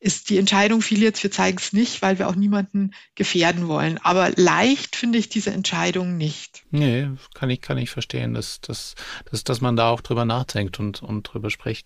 ist 0.01 0.31
die 0.31 0.39
Entscheidung 0.39 0.81
fiel 0.81 1.03
jetzt, 1.03 1.21
wir 1.21 1.31
zeigen 1.31 1.59
es 1.59 1.73
nicht, 1.73 2.01
weil 2.01 2.17
wir 2.17 2.27
auch 2.27 2.35
niemanden 2.35 2.91
gefährden 3.13 3.67
wollen. 3.67 3.99
Aber 3.99 4.31
leicht 4.35 4.95
finde 4.95 5.19
ich 5.19 5.29
diese 5.29 5.51
Entscheidung 5.51 6.17
nicht. 6.17 6.63
Nee, 6.71 7.07
kann 7.35 7.51
ich, 7.51 7.61
kann 7.61 7.77
ich 7.77 7.91
verstehen, 7.91 8.33
dass, 8.33 8.59
dass, 8.61 8.95
dass, 9.29 9.43
dass 9.43 9.61
man 9.61 9.75
da 9.75 9.89
auch 9.89 10.01
drüber 10.01 10.25
nachdenkt 10.25 10.79
und, 10.79 11.03
und 11.03 11.31
drüber 11.31 11.51
spricht. 11.51 11.85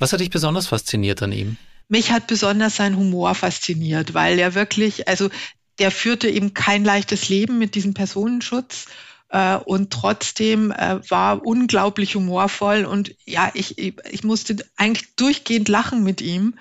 Was 0.00 0.12
hat 0.12 0.18
dich 0.18 0.30
besonders 0.30 0.66
fasziniert 0.66 1.22
an 1.22 1.30
ihm? 1.30 1.56
Mich 1.88 2.10
hat 2.10 2.26
besonders 2.26 2.74
sein 2.74 2.96
Humor 2.96 3.36
fasziniert, 3.36 4.12
weil 4.12 4.40
er 4.40 4.56
wirklich, 4.56 5.06
also 5.06 5.30
der 5.78 5.92
führte 5.92 6.28
eben 6.28 6.52
kein 6.52 6.84
leichtes 6.84 7.28
Leben 7.28 7.60
mit 7.60 7.76
diesem 7.76 7.94
Personenschutz 7.94 8.86
äh, 9.28 9.56
und 9.56 9.92
trotzdem 9.92 10.72
äh, 10.72 10.98
war 11.08 11.46
unglaublich 11.46 12.16
humorvoll 12.16 12.84
und 12.84 13.14
ja, 13.24 13.52
ich, 13.54 13.78
ich 13.78 14.24
musste 14.24 14.56
eigentlich 14.76 15.14
durchgehend 15.14 15.68
lachen 15.68 16.02
mit 16.02 16.20
ihm. 16.20 16.54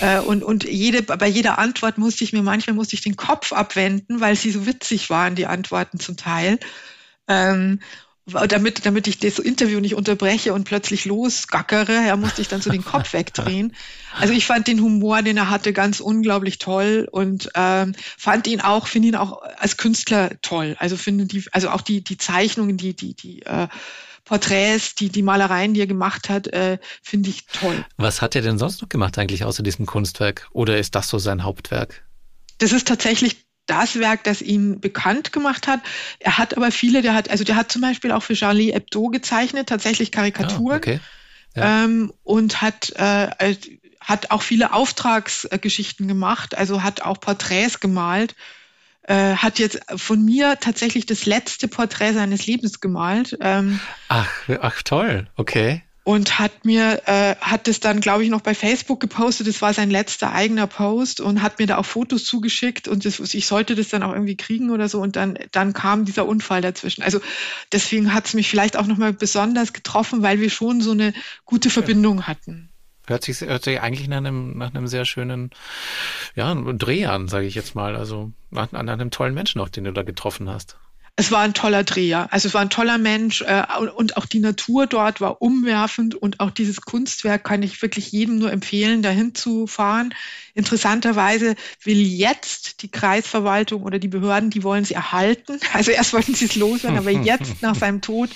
Äh, 0.00 0.20
und, 0.20 0.42
und 0.42 0.64
jede, 0.64 1.02
bei 1.02 1.26
jeder 1.26 1.58
Antwort 1.58 1.98
musste 1.98 2.24
ich 2.24 2.32
mir, 2.32 2.42
manchmal 2.42 2.76
musste 2.76 2.94
ich 2.94 3.02
den 3.02 3.16
Kopf 3.16 3.52
abwenden, 3.52 4.20
weil 4.20 4.36
sie 4.36 4.50
so 4.50 4.66
witzig 4.66 5.10
waren, 5.10 5.34
die 5.34 5.46
Antworten 5.46 5.98
zum 5.98 6.16
Teil. 6.16 6.58
Ähm, 7.28 7.80
damit, 8.26 8.84
damit 8.84 9.06
ich 9.06 9.18
das 9.18 9.38
Interview 9.38 9.78
nicht 9.78 9.94
unterbreche 9.94 10.52
und 10.52 10.64
plötzlich 10.64 11.04
losgackere, 11.04 12.06
ja, 12.06 12.16
musste 12.16 12.42
ich 12.42 12.48
dann 12.48 12.60
so 12.60 12.70
den 12.70 12.84
Kopf 12.84 13.12
wegdrehen. 13.12 13.74
Also 14.18 14.34
ich 14.34 14.46
fand 14.46 14.66
den 14.66 14.80
Humor, 14.80 15.22
den 15.22 15.36
er 15.36 15.48
hatte, 15.48 15.72
ganz 15.72 16.00
unglaublich 16.00 16.58
toll 16.58 17.08
und 17.10 17.50
ähm, 17.54 17.94
fand 18.18 18.46
ihn 18.48 18.60
auch, 18.60 18.88
finde 18.88 19.08
ihn 19.08 19.14
auch 19.14 19.42
als 19.58 19.76
Künstler 19.76 20.30
toll. 20.42 20.76
Also 20.78 20.96
finde 20.96 21.26
die, 21.26 21.44
also 21.52 21.70
auch 21.70 21.82
die 21.82 22.02
die 22.02 22.18
Zeichnungen, 22.18 22.76
die 22.76 22.94
die 22.94 23.14
die 23.14 23.42
äh, 23.42 23.68
Porträts, 24.24 24.96
die, 24.96 25.08
die 25.08 25.22
Malereien, 25.22 25.72
die 25.72 25.80
er 25.80 25.86
gemacht 25.86 26.28
hat, 26.28 26.48
äh, 26.48 26.78
finde 27.00 27.30
ich 27.30 27.46
toll. 27.46 27.84
Was 27.96 28.22
hat 28.22 28.34
er 28.34 28.42
denn 28.42 28.58
sonst 28.58 28.82
noch 28.82 28.88
gemacht 28.88 29.16
eigentlich 29.18 29.44
außer 29.44 29.62
diesem 29.62 29.86
Kunstwerk? 29.86 30.48
Oder 30.50 30.78
ist 30.78 30.96
das 30.96 31.08
so 31.08 31.18
sein 31.18 31.44
Hauptwerk? 31.44 32.04
Das 32.58 32.72
ist 32.72 32.88
tatsächlich 32.88 33.45
das 33.66 33.98
Werk, 33.98 34.24
das 34.24 34.42
ihn 34.42 34.80
bekannt 34.80 35.32
gemacht 35.32 35.66
hat. 35.66 35.80
Er 36.18 36.38
hat 36.38 36.56
aber 36.56 36.70
viele, 36.70 37.02
der 37.02 37.14
hat, 37.14 37.30
also 37.30 37.44
der 37.44 37.56
hat 37.56 37.70
zum 37.70 37.82
Beispiel 37.82 38.12
auch 38.12 38.22
für 38.22 38.34
Charlie 38.34 38.72
Hebdo 38.72 39.08
gezeichnet, 39.08 39.68
tatsächlich 39.68 40.12
Karikaturen. 40.12 40.74
Ah, 40.74 40.76
okay. 40.76 41.00
Ja. 41.54 41.84
Ähm, 41.84 42.12
und 42.22 42.62
hat, 42.62 42.90
äh, 42.96 43.56
hat 44.00 44.30
auch 44.30 44.42
viele 44.42 44.72
Auftragsgeschichten 44.72 46.06
gemacht, 46.06 46.56
also 46.56 46.82
hat 46.82 47.02
auch 47.02 47.20
Porträts 47.20 47.80
gemalt 47.80 48.34
äh, 49.06 49.36
hat 49.36 49.58
jetzt 49.58 49.80
von 49.96 50.24
mir 50.24 50.58
tatsächlich 50.60 51.06
das 51.06 51.26
letzte 51.26 51.68
Porträt 51.68 52.12
seines 52.12 52.46
Lebens 52.46 52.80
gemalt. 52.80 53.36
Ähm, 53.40 53.80
ach, 54.08 54.30
ach 54.60 54.82
toll, 54.82 55.28
okay. 55.36 55.82
Und 56.06 56.38
hat 56.38 56.64
mir, 56.64 57.02
äh, 57.06 57.34
hat 57.40 57.66
das 57.66 57.80
dann, 57.80 58.00
glaube 58.00 58.22
ich, 58.22 58.30
noch 58.30 58.40
bei 58.40 58.54
Facebook 58.54 59.00
gepostet. 59.00 59.48
Das 59.48 59.60
war 59.60 59.74
sein 59.74 59.90
letzter 59.90 60.32
eigener 60.32 60.68
Post 60.68 61.20
und 61.20 61.42
hat 61.42 61.58
mir 61.58 61.66
da 61.66 61.78
auch 61.78 61.84
Fotos 61.84 62.24
zugeschickt 62.24 62.86
und 62.86 63.04
das, 63.04 63.18
ich 63.18 63.44
sollte 63.44 63.74
das 63.74 63.88
dann 63.88 64.04
auch 64.04 64.12
irgendwie 64.12 64.36
kriegen 64.36 64.70
oder 64.70 64.88
so. 64.88 65.00
Und 65.00 65.16
dann, 65.16 65.36
dann 65.50 65.72
kam 65.72 66.04
dieser 66.04 66.24
Unfall 66.24 66.60
dazwischen. 66.60 67.02
Also 67.02 67.20
deswegen 67.72 68.14
hat 68.14 68.26
es 68.26 68.34
mich 68.34 68.48
vielleicht 68.48 68.76
auch 68.76 68.86
nochmal 68.86 69.14
besonders 69.14 69.72
getroffen, 69.72 70.22
weil 70.22 70.38
wir 70.40 70.48
schon 70.48 70.80
so 70.80 70.92
eine 70.92 71.12
gute 71.44 71.70
Verbindung 71.70 72.28
hatten. 72.28 72.68
Hört 73.08 73.24
sich, 73.24 73.40
hört 73.40 73.64
sich 73.64 73.80
eigentlich 73.80 74.06
nach 74.06 74.18
einem, 74.18 74.56
nach 74.58 74.72
einem 74.72 74.86
sehr 74.86 75.06
schönen 75.06 75.50
ja, 76.36 76.54
Dreh 76.54 77.06
an, 77.06 77.26
sage 77.26 77.46
ich 77.46 77.56
jetzt 77.56 77.74
mal. 77.74 77.96
Also 77.96 78.30
nach, 78.52 78.72
an 78.72 78.88
einem 78.88 79.10
tollen 79.10 79.34
Menschen 79.34 79.60
auch, 79.60 79.70
den 79.70 79.82
du 79.82 79.92
da 79.92 80.04
getroffen 80.04 80.48
hast 80.48 80.78
es 81.18 81.32
war 81.32 81.40
ein 81.40 81.54
toller 81.54 81.82
Dreher. 81.82 82.28
Also 82.30 82.48
es 82.48 82.54
war 82.54 82.60
ein 82.60 82.68
toller 82.68 82.98
Mensch 82.98 83.40
äh, 83.40 83.64
und 83.96 84.18
auch 84.18 84.26
die 84.26 84.38
Natur 84.38 84.86
dort 84.86 85.22
war 85.22 85.40
umwerfend 85.40 86.14
und 86.14 86.40
auch 86.40 86.50
dieses 86.50 86.82
Kunstwerk 86.82 87.42
kann 87.42 87.62
ich 87.62 87.80
wirklich 87.80 88.12
jedem 88.12 88.38
nur 88.38 88.52
empfehlen, 88.52 89.00
dahin 89.00 89.34
zu 89.34 89.66
fahren. 89.66 90.14
Interessanterweise 90.52 91.56
will 91.82 92.00
jetzt 92.00 92.82
die 92.82 92.90
Kreisverwaltung 92.90 93.82
oder 93.82 93.98
die 93.98 94.08
Behörden, 94.08 94.50
die 94.50 94.62
wollen 94.62 94.84
sie 94.84 94.94
erhalten. 94.94 95.58
Also 95.72 95.90
erst 95.90 96.14
wollten 96.14 96.34
sie 96.34 96.46
es 96.46 96.56
loswerden, 96.56 96.98
aber 96.98 97.10
jetzt 97.10 97.60
nach 97.60 97.74
seinem 97.74 98.00
Tod 98.00 98.30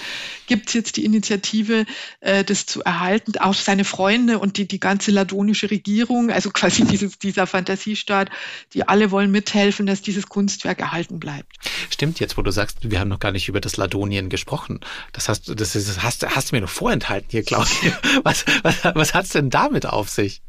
gibt 0.47 0.69
es 0.69 0.75
jetzt 0.75 0.97
die 0.97 1.05
Initiative, 1.05 1.87
äh, 2.21 2.45
das 2.45 2.67
zu 2.67 2.83
erhalten. 2.83 3.39
Auch 3.39 3.55
seine 3.55 3.85
Freunde 3.85 4.39
und 4.39 4.59
die, 4.59 4.69
die 4.69 4.81
ganze 4.81 5.11
ladonische 5.11 5.71
Regierung, 5.71 6.31
also 6.31 6.51
quasi 6.53 6.85
dieses, 6.85 7.19
dieser 7.19 7.47
Fantasiestaat, 7.47 8.31
die 8.75 8.87
alle 8.87 9.11
wollen 9.11 9.31
mithelfen, 9.31 9.87
dass 9.87 10.03
dieses 10.03 10.29
Kunstwerk 10.29 10.81
erhalten 10.81 11.21
bleibt. 11.21 11.57
Stimmt 11.91 12.21
jetzt, 12.21 12.37
wo 12.37 12.43
du 12.43 12.51
sagst, 12.51 12.70
wir 12.83 13.01
haben 13.01 13.09
noch 13.09 13.19
gar 13.19 13.33
nicht 13.33 13.49
über 13.49 13.61
das 13.61 13.77
Ladonien 13.77 14.29
gesprochen. 14.29 14.81
Das 15.13 15.29
hast, 15.29 15.49
das 15.49 15.77
ist, 15.77 15.89
das 15.89 16.03
hast, 16.03 16.27
hast 16.35 16.51
du 16.51 16.57
mir 16.57 16.63
noch 16.63 16.71
vorenthalten 16.71 17.29
hier, 17.31 17.43
Claudia. 17.43 17.99
Was, 18.23 18.45
was, 18.63 18.77
was 18.95 19.15
hat's 19.15 19.31
denn 19.31 19.51
damit 19.51 19.87
auf 19.87 20.09
sich? 20.09 20.43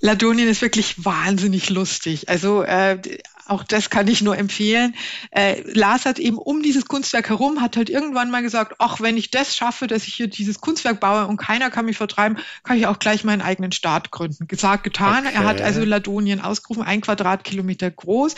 Ladonien 0.00 0.48
ist 0.48 0.62
wirklich 0.62 1.04
wahnsinnig 1.04 1.70
lustig. 1.70 2.28
Also 2.28 2.62
äh, 2.62 2.98
auch 3.46 3.64
das 3.64 3.90
kann 3.90 4.08
ich 4.08 4.22
nur 4.22 4.36
empfehlen. 4.36 4.94
Äh, 5.30 5.62
Lars 5.72 6.06
hat 6.06 6.18
eben 6.18 6.38
um 6.38 6.62
dieses 6.62 6.86
Kunstwerk 6.86 7.28
herum, 7.28 7.60
hat 7.60 7.76
halt 7.76 7.90
irgendwann 7.90 8.30
mal 8.30 8.42
gesagt, 8.42 8.76
ach, 8.78 9.00
wenn 9.00 9.16
ich 9.16 9.30
das 9.30 9.56
schaffe, 9.56 9.86
dass 9.86 10.06
ich 10.06 10.14
hier 10.14 10.28
dieses 10.28 10.60
Kunstwerk 10.60 11.00
baue 11.00 11.26
und 11.26 11.36
keiner 11.36 11.70
kann 11.70 11.84
mich 11.84 11.96
vertreiben, 11.96 12.38
kann 12.62 12.78
ich 12.78 12.86
auch 12.86 12.98
gleich 12.98 13.24
meinen 13.24 13.42
eigenen 13.42 13.72
Staat 13.72 14.10
gründen. 14.10 14.46
Gesagt, 14.48 14.84
getan. 14.84 15.26
Okay. 15.26 15.34
Er 15.36 15.44
hat 15.44 15.60
also 15.60 15.84
Ladonien 15.84 16.40
ausgerufen, 16.40 16.82
ein 16.82 17.00
Quadratkilometer 17.00 17.90
groß. 17.90 18.34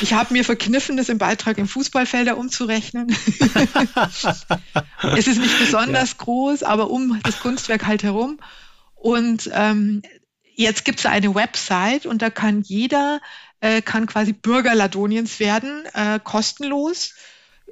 Ich 0.00 0.12
habe 0.12 0.32
mir 0.32 0.44
verkniffen, 0.44 0.96
das 0.96 1.08
im 1.08 1.18
Beitrag 1.18 1.58
in 1.58 1.66
Fußballfelder 1.66 2.36
umzurechnen. 2.36 3.08
es 5.16 5.26
ist 5.26 5.38
nicht 5.38 5.58
besonders 5.58 6.10
ja. 6.10 6.16
groß, 6.18 6.62
aber 6.62 6.90
um 6.90 7.20
das 7.22 7.40
Kunstwerk 7.40 7.86
halt 7.86 8.02
herum. 8.02 8.38
Und 8.94 9.50
ähm, 9.52 10.02
jetzt 10.54 10.84
gibt 10.84 11.00
es 11.00 11.06
eine 11.06 11.34
Website 11.34 12.06
und 12.06 12.22
da 12.22 12.30
kann 12.30 12.62
jeder, 12.62 13.20
äh, 13.60 13.82
kann 13.82 14.06
quasi 14.06 14.32
Bürger 14.32 14.74
Ladoniens 14.74 15.38
werden, 15.40 15.84
äh, 15.94 16.18
kostenlos. 16.22 17.14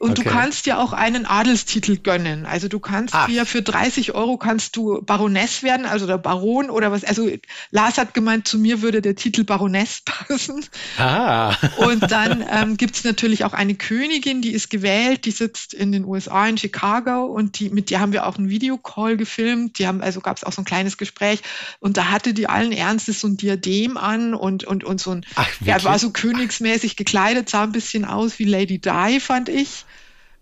Und 0.02 0.18
okay. 0.18 0.24
du 0.24 0.34
kannst 0.34 0.66
dir 0.66 0.80
auch 0.80 0.92
einen 0.92 1.26
Adelstitel 1.26 1.96
gönnen. 1.96 2.44
Also 2.44 2.66
du 2.66 2.80
kannst 2.80 3.14
Ach. 3.14 3.28
dir 3.28 3.46
für 3.46 3.62
30 3.62 4.16
Euro 4.16 4.36
kannst 4.36 4.74
du 4.74 5.00
Baroness 5.00 5.62
werden, 5.62 5.86
also 5.86 6.08
der 6.08 6.18
Baron 6.18 6.70
oder 6.70 6.90
was. 6.90 7.04
Also 7.04 7.30
Lars 7.70 7.98
hat 7.98 8.12
gemeint, 8.12 8.48
zu 8.48 8.58
mir 8.58 8.82
würde 8.82 9.00
der 9.00 9.14
Titel 9.14 9.44
Baroness 9.44 10.00
passen. 10.04 10.64
Ah. 10.98 11.54
Und 11.76 12.10
dann 12.10 12.44
ähm, 12.50 12.76
gibt 12.76 13.04
natürlich 13.04 13.44
auch 13.44 13.52
eine 13.52 13.76
Königin, 13.76 14.42
die 14.42 14.50
ist 14.50 14.70
gewählt, 14.70 15.24
die 15.24 15.30
sitzt 15.30 15.72
in 15.72 15.92
den 15.92 16.04
USA 16.04 16.48
in 16.48 16.58
Chicago 16.58 17.26
und 17.26 17.60
die, 17.60 17.70
mit 17.70 17.88
der 17.90 18.00
haben 18.00 18.12
wir 18.12 18.26
auch 18.26 18.38
einen 18.38 18.48
Videocall 18.48 19.16
gefilmt. 19.16 19.78
Die 19.78 19.86
haben, 19.86 20.02
also 20.02 20.20
gab 20.20 20.36
es 20.36 20.42
auch 20.42 20.52
so 20.52 20.62
ein 20.62 20.64
kleines 20.64 20.98
Gespräch 20.98 21.42
und 21.78 21.96
da 21.96 22.06
hatte 22.06 22.34
die 22.34 22.48
allen 22.48 22.72
Ernstes 22.72 23.20
so 23.20 23.28
ein 23.28 23.36
Diadem 23.36 23.96
an 23.96 24.34
und, 24.34 24.64
und, 24.64 24.82
und 24.82 25.00
so 25.00 25.12
ein, 25.12 25.24
Ach, 25.36 25.48
er 25.64 25.84
war 25.84 26.00
so 26.00 26.10
königsmäßig 26.10 26.96
gekleidet, 26.96 27.48
sah 27.48 27.62
ein 27.62 27.70
bisschen 27.70 28.04
aus 28.04 28.40
wie 28.40 28.46
Lady 28.46 28.80
Di, 28.80 29.20
fand 29.20 29.48
ich. 29.48 29.84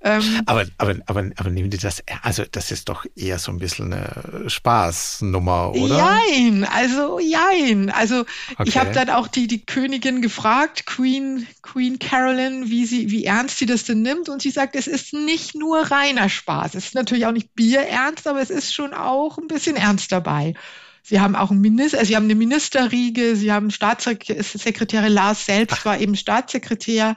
Ähm, 0.02 0.40
aber, 0.46 0.64
aber, 0.78 0.96
aber, 1.06 1.30
aber 1.36 1.50
nehmen 1.50 1.68
die 1.68 1.76
das, 1.76 2.02
also 2.22 2.44
das 2.50 2.70
ist 2.70 2.88
doch 2.88 3.04
eher 3.16 3.38
so 3.38 3.52
ein 3.52 3.58
bisschen 3.58 3.92
eine 3.92 4.48
Spaßnummer, 4.48 5.72
oder? 5.74 5.98
Jein, 5.98 6.64
also 6.64 7.20
jein. 7.20 7.90
Also 7.90 8.20
okay. 8.20 8.62
ich 8.64 8.78
habe 8.78 8.92
dann 8.92 9.10
auch 9.10 9.28
die, 9.28 9.46
die 9.46 9.66
Königin 9.66 10.22
gefragt, 10.22 10.86
Queen, 10.86 11.46
Queen 11.60 11.98
Carolyn, 11.98 12.70
wie 12.70 12.86
sie, 12.86 13.10
wie 13.10 13.24
ernst 13.24 13.58
sie 13.58 13.66
das 13.66 13.84
denn 13.84 14.00
nimmt. 14.00 14.30
Und 14.30 14.40
sie 14.40 14.50
sagt, 14.50 14.74
es 14.74 14.86
ist 14.86 15.12
nicht 15.12 15.54
nur 15.54 15.78
reiner 15.90 16.30
Spaß. 16.30 16.74
Es 16.76 16.86
ist 16.86 16.94
natürlich 16.94 17.26
auch 17.26 17.32
nicht 17.32 17.54
bierernst, 17.54 18.26
aber 18.26 18.40
es 18.40 18.50
ist 18.50 18.74
schon 18.74 18.94
auch 18.94 19.36
ein 19.36 19.48
bisschen 19.48 19.76
ernst 19.76 20.12
dabei. 20.12 20.54
Sie 21.02 21.20
haben 21.20 21.36
auch 21.36 21.50
einen 21.50 21.60
Minister, 21.60 21.98
also 21.98 22.08
sie 22.08 22.16
haben 22.16 22.24
eine 22.24 22.34
Ministerriege, 22.34 23.36
sie 23.36 23.52
haben 23.52 23.70
Staatssekretär 23.70 25.08
Lars 25.08 25.44
selbst 25.44 25.78
Ach. 25.80 25.84
war 25.84 25.98
eben 25.98 26.16
Staatssekretär. 26.16 27.16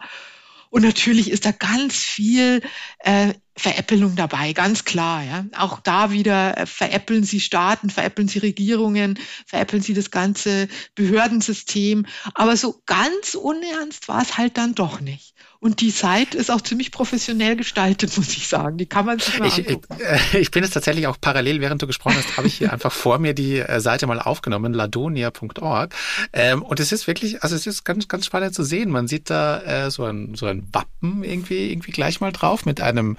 Und 0.73 0.81
natürlich 0.81 1.29
ist 1.29 1.45
da 1.45 1.51
ganz 1.51 1.97
viel 1.97 2.63
äh, 2.97 3.35
Veräppelung 3.55 4.15
dabei, 4.15 4.53
ganz 4.53 4.85
klar. 4.85 5.23
Ja. 5.23 5.45
Auch 5.55 5.79
da 5.79 6.09
wieder 6.09 6.57
äh, 6.57 6.65
veräppeln 6.65 7.23
sie 7.23 7.41
Staaten, 7.41 7.91
veräppeln 7.91 8.27
sie 8.27 8.39
Regierungen, 8.39 9.19
veräppeln 9.45 9.83
sie 9.83 9.93
das 9.93 10.09
ganze 10.09 10.67
Behördensystem. 10.95 12.07
Aber 12.33 12.57
so 12.57 12.81
ganz 12.87 13.35
unernst 13.35 14.07
war 14.07 14.23
es 14.23 14.35
halt 14.39 14.57
dann 14.57 14.73
doch 14.73 14.99
nicht. 14.99 15.32
Und 15.63 15.79
die 15.79 15.91
Seite 15.91 16.37
ist 16.37 16.51
auch 16.51 16.59
ziemlich 16.59 16.91
professionell 16.91 17.55
gestaltet, 17.55 18.17
muss 18.17 18.35
ich 18.35 18.49
sagen. 18.49 18.77
Die 18.77 18.85
kann 18.85 19.05
man 19.05 19.19
sich 19.19 19.39
mal 19.39 19.47
ich, 19.47 19.59
angucken. 19.59 19.95
Ich, 19.97 20.33
äh, 20.33 20.39
ich 20.39 20.51
bin 20.51 20.61
jetzt 20.61 20.73
tatsächlich 20.73 21.07
auch 21.07 21.15
parallel, 21.21 21.61
während 21.61 21.81
du 21.81 21.87
gesprochen 21.87 22.17
hast, 22.17 22.35
habe 22.35 22.47
ich 22.47 22.55
hier 22.55 22.73
einfach 22.73 22.91
vor 22.91 23.17
mir 23.17 23.33
die 23.33 23.59
äh, 23.59 23.79
Seite 23.79 24.05
mal 24.05 24.19
aufgenommen, 24.19 24.73
ladonia.org. 24.73 25.95
Ähm, 26.33 26.63
und 26.63 26.81
es 26.81 26.91
ist 26.91 27.07
wirklich, 27.07 27.43
also 27.43 27.55
es 27.55 27.65
ist 27.65 27.85
ganz, 27.85 28.09
ganz 28.09 28.25
spannend 28.25 28.53
zu 28.53 28.63
sehen. 28.63 28.89
Man 28.89 29.07
sieht 29.07 29.29
da 29.29 29.61
äh, 29.61 29.89
so, 29.89 30.03
ein, 30.03 30.35
so 30.35 30.47
ein 30.47 30.67
Wappen 30.73 31.23
irgendwie, 31.23 31.71
irgendwie 31.71 31.93
gleich 31.93 32.19
mal 32.19 32.33
drauf 32.33 32.65
mit 32.65 32.81
einem 32.81 33.15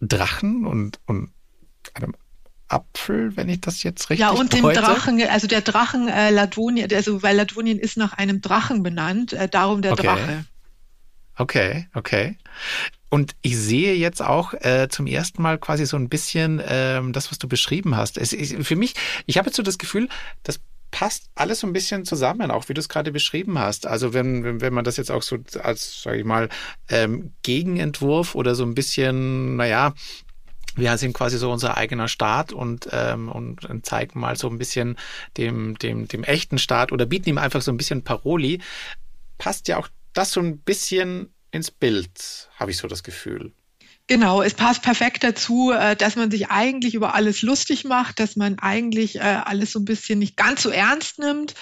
Drachen 0.00 0.66
und, 0.66 1.00
und 1.06 1.32
einem 1.94 2.14
Apfel, 2.68 3.36
wenn 3.36 3.48
ich 3.48 3.62
das 3.62 3.82
jetzt 3.82 4.10
richtig 4.10 4.20
Ja, 4.20 4.30
und 4.30 4.52
dem 4.52 4.62
Drachen, 4.62 5.20
also 5.28 5.48
der 5.48 5.62
Drachen 5.62 6.06
äh, 6.06 6.30
Ladonien, 6.30 6.88
also 6.94 7.24
weil 7.24 7.36
Ladonien 7.36 7.80
ist 7.80 7.96
nach 7.96 8.12
einem 8.12 8.40
Drachen 8.40 8.84
benannt, 8.84 9.32
äh, 9.32 9.48
darum 9.48 9.82
der 9.82 9.94
okay. 9.94 10.06
Drache. 10.06 10.44
Okay, 11.36 11.88
okay. 11.94 12.36
Und 13.08 13.36
ich 13.42 13.56
sehe 13.56 13.94
jetzt 13.94 14.22
auch 14.22 14.54
äh, 14.54 14.88
zum 14.88 15.06
ersten 15.06 15.42
Mal 15.42 15.58
quasi 15.58 15.86
so 15.86 15.96
ein 15.96 16.08
bisschen 16.08 16.60
ähm, 16.66 17.12
das, 17.12 17.30
was 17.30 17.38
du 17.38 17.48
beschrieben 17.48 17.96
hast. 17.96 18.18
Es 18.18 18.32
ist 18.32 18.54
für 18.66 18.76
mich, 18.76 18.94
ich 19.26 19.38
habe 19.38 19.46
jetzt 19.46 19.56
so 19.56 19.62
das 19.62 19.78
Gefühl, 19.78 20.08
das 20.42 20.60
passt 20.90 21.28
alles 21.34 21.60
so 21.60 21.66
ein 21.66 21.72
bisschen 21.72 22.04
zusammen, 22.04 22.52
auch 22.52 22.68
wie 22.68 22.74
du 22.74 22.80
es 22.80 22.88
gerade 22.88 23.10
beschrieben 23.10 23.58
hast. 23.58 23.86
Also 23.86 24.14
wenn, 24.14 24.44
wenn, 24.44 24.60
wenn 24.60 24.72
man 24.72 24.84
das 24.84 24.96
jetzt 24.96 25.10
auch 25.10 25.22
so 25.22 25.38
als, 25.60 26.02
sage 26.02 26.18
ich 26.18 26.24
mal, 26.24 26.48
ähm, 26.88 27.32
Gegenentwurf 27.42 28.36
oder 28.36 28.54
so 28.54 28.64
ein 28.64 28.74
bisschen, 28.74 29.56
naja, 29.56 29.94
wir 30.76 30.96
sind 30.98 31.12
quasi 31.12 31.38
so 31.38 31.50
unser 31.50 31.76
eigener 31.76 32.08
Staat 32.08 32.52
und, 32.52 32.88
ähm, 32.92 33.28
und 33.28 33.86
zeigen 33.86 34.20
mal 34.20 34.36
so 34.36 34.48
ein 34.48 34.58
bisschen 34.58 34.96
dem, 35.36 35.76
dem, 35.78 36.08
dem 36.08 36.24
echten 36.24 36.58
Staat 36.58 36.92
oder 36.92 37.06
bieten 37.06 37.28
ihm 37.28 37.38
einfach 37.38 37.62
so 37.62 37.72
ein 37.72 37.76
bisschen 37.76 38.02
Paroli. 38.02 38.60
Passt 39.38 39.68
ja 39.68 39.78
auch 39.78 39.88
das 40.14 40.32
so 40.32 40.40
ein 40.40 40.58
bisschen 40.58 41.34
ins 41.50 41.70
Bild, 41.70 42.48
habe 42.56 42.70
ich 42.70 42.78
so 42.78 42.88
das 42.88 43.02
Gefühl. 43.02 43.52
Genau, 44.06 44.42
es 44.42 44.52
passt 44.52 44.82
perfekt 44.82 45.24
dazu, 45.24 45.72
äh, 45.72 45.96
dass 45.96 46.16
man 46.16 46.30
sich 46.30 46.50
eigentlich 46.50 46.94
über 46.94 47.14
alles 47.14 47.40
lustig 47.42 47.84
macht, 47.84 48.20
dass 48.20 48.36
man 48.36 48.58
eigentlich 48.58 49.16
äh, 49.16 49.20
alles 49.20 49.72
so 49.72 49.78
ein 49.78 49.86
bisschen 49.86 50.18
nicht 50.18 50.36
ganz 50.36 50.62
so 50.62 50.70
ernst 50.70 51.18
nimmt 51.18 51.54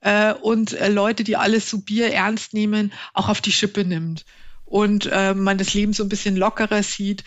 äh, 0.00 0.32
und 0.32 0.76
Leute, 0.88 1.24
die 1.24 1.36
alles 1.36 1.68
so 1.68 1.80
Bier 1.80 2.12
ernst 2.12 2.54
nehmen, 2.54 2.92
auch 3.12 3.28
auf 3.28 3.40
die 3.40 3.52
Schippe 3.52 3.84
nimmt. 3.84 4.24
Und 4.64 5.10
man 5.10 5.58
das 5.58 5.74
Leben 5.74 5.92
so 5.92 6.04
ein 6.04 6.08
bisschen 6.08 6.36
lockerer 6.36 6.84
sieht 6.84 7.24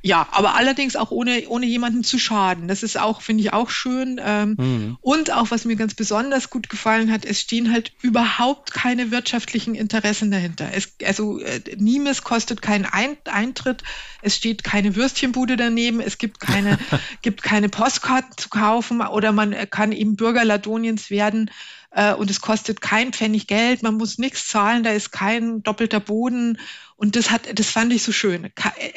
ja, 0.00 0.28
aber 0.30 0.54
allerdings 0.54 0.94
auch 0.94 1.10
ohne, 1.10 1.48
ohne 1.48 1.66
jemanden 1.66 2.04
zu 2.04 2.18
schaden. 2.18 2.68
Das 2.68 2.84
ist 2.84 2.96
auch, 2.96 3.20
finde 3.20 3.42
ich, 3.42 3.52
auch 3.52 3.68
schön. 3.68 4.20
Ähm, 4.24 4.54
mhm. 4.56 4.98
Und 5.00 5.32
auch, 5.32 5.50
was 5.50 5.64
mir 5.64 5.74
ganz 5.74 5.94
besonders 5.94 6.50
gut 6.50 6.68
gefallen 6.68 7.10
hat, 7.10 7.24
es 7.24 7.40
stehen 7.40 7.72
halt 7.72 7.92
überhaupt 8.00 8.72
keine 8.72 9.10
wirtschaftlichen 9.10 9.74
Interessen 9.74 10.30
dahinter. 10.30 10.70
Es, 10.72 10.92
also 11.04 11.40
äh, 11.40 11.60
Niemes 11.76 12.22
kostet 12.22 12.62
keinen 12.62 12.84
Ein 12.84 13.16
Eintritt, 13.24 13.82
es 14.22 14.36
steht 14.36 14.62
keine 14.62 14.94
Würstchenbude 14.94 15.56
daneben, 15.56 16.00
es 16.00 16.18
gibt 16.18 16.38
keine, 16.38 16.78
gibt 17.22 17.42
keine 17.42 17.68
Postkarten 17.68 18.36
zu 18.36 18.48
kaufen 18.50 19.00
oder 19.00 19.32
man 19.32 19.52
kann 19.70 19.90
eben 19.90 20.14
Bürger 20.14 20.44
Ladoniens 20.44 21.10
werden 21.10 21.50
äh, 21.90 22.14
und 22.14 22.30
es 22.30 22.40
kostet 22.40 22.80
kein 22.80 23.12
Pfennig 23.12 23.48
Geld, 23.48 23.82
man 23.82 23.96
muss 23.96 24.18
nichts 24.18 24.46
zahlen, 24.46 24.84
da 24.84 24.90
ist 24.90 25.10
kein 25.10 25.62
doppelter 25.64 26.00
Boden 26.00 26.58
und 27.00 27.14
das 27.14 27.30
hat, 27.30 27.42
das 27.56 27.70
fand 27.70 27.92
ich 27.92 28.02
so 28.02 28.10
schön. 28.10 28.50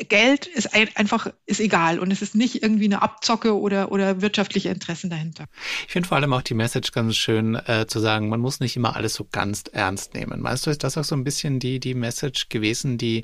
Geld 0.09 0.47
ist 0.47 0.73
einfach, 0.73 1.27
ist 1.45 1.59
egal 1.59 1.99
und 1.99 2.09
es 2.09 2.23
ist 2.23 2.33
nicht 2.33 2.63
irgendwie 2.63 2.85
eine 2.85 3.03
Abzocke 3.03 3.55
oder, 3.55 3.91
oder 3.91 4.23
wirtschaftliche 4.23 4.69
Interessen 4.69 5.11
dahinter. 5.11 5.45
Ich 5.85 5.93
finde 5.93 6.07
vor 6.07 6.17
allem 6.17 6.33
auch 6.33 6.41
die 6.41 6.55
Message 6.55 6.93
ganz 6.93 7.15
schön 7.15 7.53
äh, 7.53 7.85
zu 7.87 7.99
sagen, 7.99 8.27
man 8.27 8.39
muss 8.39 8.59
nicht 8.59 8.75
immer 8.75 8.95
alles 8.95 9.13
so 9.13 9.27
ganz 9.31 9.65
ernst 9.71 10.15
nehmen. 10.15 10.41
Meinst 10.41 10.65
du, 10.65 10.71
ist 10.71 10.83
das 10.83 10.97
auch 10.97 11.03
so 11.03 11.13
ein 11.13 11.23
bisschen 11.23 11.59
die, 11.59 11.79
die 11.79 11.93
Message 11.93 12.49
gewesen, 12.49 12.97
die, 12.97 13.23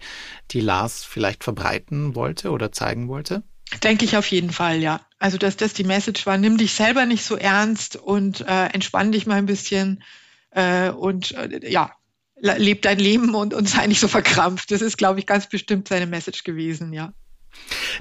die 0.51 0.61
Lars 0.61 1.03
vielleicht 1.03 1.43
verbreiten 1.43 2.13
wollte 2.13 2.51
oder 2.51 2.71
zeigen 2.71 3.07
wollte? 3.07 3.41
Denke 3.81 4.05
ich 4.05 4.15
auf 4.15 4.29
jeden 4.29 4.51
Fall, 4.51 4.77
ja. 4.83 5.01
Also, 5.17 5.39
dass 5.39 5.57
das 5.57 5.73
die 5.73 5.85
Message 5.85 6.27
war, 6.27 6.37
nimm 6.37 6.59
dich 6.59 6.73
selber 6.73 7.07
nicht 7.07 7.25
so 7.25 7.35
ernst 7.35 7.95
und 7.95 8.41
äh, 8.41 8.67
entspann 8.67 9.11
dich 9.11 9.25
mal 9.25 9.37
ein 9.37 9.47
bisschen 9.47 10.03
äh, 10.51 10.89
und 10.89 11.31
äh, 11.31 11.67
ja, 11.67 11.96
leb 12.39 12.81
dein 12.81 12.99
Leben 12.99 13.35
und, 13.35 13.53
und 13.53 13.67
sei 13.67 13.87
nicht 13.87 13.99
so 13.99 14.07
verkrampft. 14.07 14.71
Das 14.71 14.81
ist, 14.81 14.97
glaube 14.97 15.19
ich, 15.19 15.25
ganz 15.25 15.49
bestimmt 15.49 15.87
seine 15.87 16.07
Message 16.07 16.43
gewesen, 16.43 16.93
ja. 16.93 17.13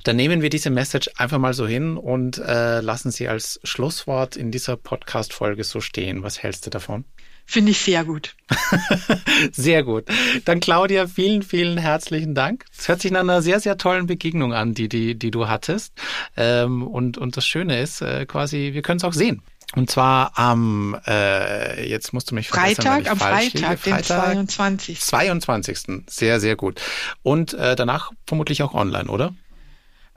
Dann 0.05 0.16
nehmen 0.16 0.42
wir 0.42 0.51
diese 0.51 0.70
Message 0.70 1.11
einfach 1.16 1.38
mal 1.38 1.55
so 1.55 1.66
hin 1.66 1.96
und 1.96 2.38
äh, 2.38 2.81
lassen 2.81 3.11
sie 3.11 3.29
als 3.29 3.59
Schlusswort 3.64 4.37
in 4.37 4.51
dieser 4.51 4.77
Podcast-Folge 4.77 5.64
so 5.64 5.81
stehen. 5.81 6.22
Was 6.22 6.42
hältst 6.42 6.66
du 6.66 6.70
davon? 6.70 7.05
Finde 7.49 7.70
ich 7.70 7.79
sehr 7.79 8.05
gut. 8.05 8.35
sehr 9.53 9.85
gut. 9.85 10.05
Dann 10.44 10.59
Claudia, 10.59 11.07
vielen, 11.07 11.42
vielen 11.42 11.79
herzlichen 11.79 12.35
Dank. 12.35 12.64
Es 12.77 12.88
hört 12.88 13.01
sich 13.01 13.12
nach 13.12 13.20
einer 13.20 13.40
sehr, 13.40 13.61
sehr 13.61 13.79
tollen 13.79 14.07
Begegnung 14.07 14.53
an, 14.53 14.75
die, 14.75 14.88
die, 14.88 15.16
die 15.16 15.31
du 15.31 15.46
hattest. 15.46 15.92
Ähm, 16.37 16.83
und, 16.87 17.18
und 17.18 17.37
das 17.37 17.46
Schöne 17.46 17.81
ist 17.81 18.03
äh, 18.03 18.27
quasi, 18.27 18.70
wir 18.72 18.83
können 18.83 18.99
es 18.99 19.05
auch 19.05 19.12
sehen. 19.12 19.42
Und 19.74 19.90
zwar 19.90 20.38
am, 20.38 20.96
äh, 21.07 21.88
jetzt 21.88 22.12
musst 22.12 22.31
du 22.31 22.35
mich 22.35 22.48
Freitag, 22.48 23.11
am 23.11 23.18
Freitag, 23.18 23.79
Freitag, 23.79 23.83
den 23.83 24.48
22. 24.48 25.00
22. 25.00 25.79
Sehr, 26.07 26.40
sehr 26.40 26.57
gut. 26.57 26.81
Und 27.22 27.52
äh, 27.55 27.74
danach 27.74 28.12
vermutlich 28.26 28.62
auch 28.62 28.74
online, 28.74 29.09
oder? 29.09 29.35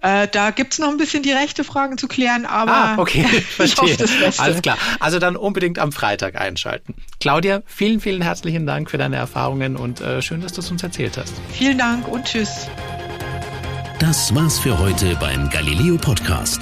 Äh, 0.02 0.28
da 0.30 0.52
gibt's 0.52 0.80
noch 0.80 0.90
ein 0.90 0.98
bisschen 0.98 1.24
die 1.24 1.32
rechte 1.32 1.64
Fragen 1.64 1.98
zu 1.98 2.08
klären, 2.08 2.46
aber 2.46 2.72
ah, 2.72 2.98
okay, 2.98 3.24
verstehe. 3.24 3.90
ich 3.94 4.00
hoffe, 4.00 4.08
das 4.24 4.40
Alles 4.40 4.62
klar. 4.62 4.78
Also 5.00 5.20
dann 5.20 5.36
unbedingt 5.36 5.78
am 5.78 5.92
Freitag 5.92 6.40
einschalten. 6.40 6.96
Claudia, 7.20 7.64
vielen, 7.66 8.00
vielen 8.00 8.22
herzlichen 8.22 8.66
Dank 8.66 8.90
für 8.90 8.98
deine 8.98 9.18
Erfahrungen 9.18 9.76
und 9.76 10.00
äh, 10.00 10.22
schön, 10.22 10.42
dass 10.42 10.54
du 10.54 10.62
es 10.62 10.72
uns 10.72 10.84
erzählt 10.84 11.18
hast. 11.18 11.34
Vielen 11.52 11.78
Dank 11.78 12.08
und 12.08 12.26
tschüss. 12.26 12.68
Das 14.00 14.34
war's 14.34 14.58
für 14.58 14.80
heute 14.80 15.18
beim 15.20 15.50
Galileo 15.50 15.98
Podcast. 15.98 16.62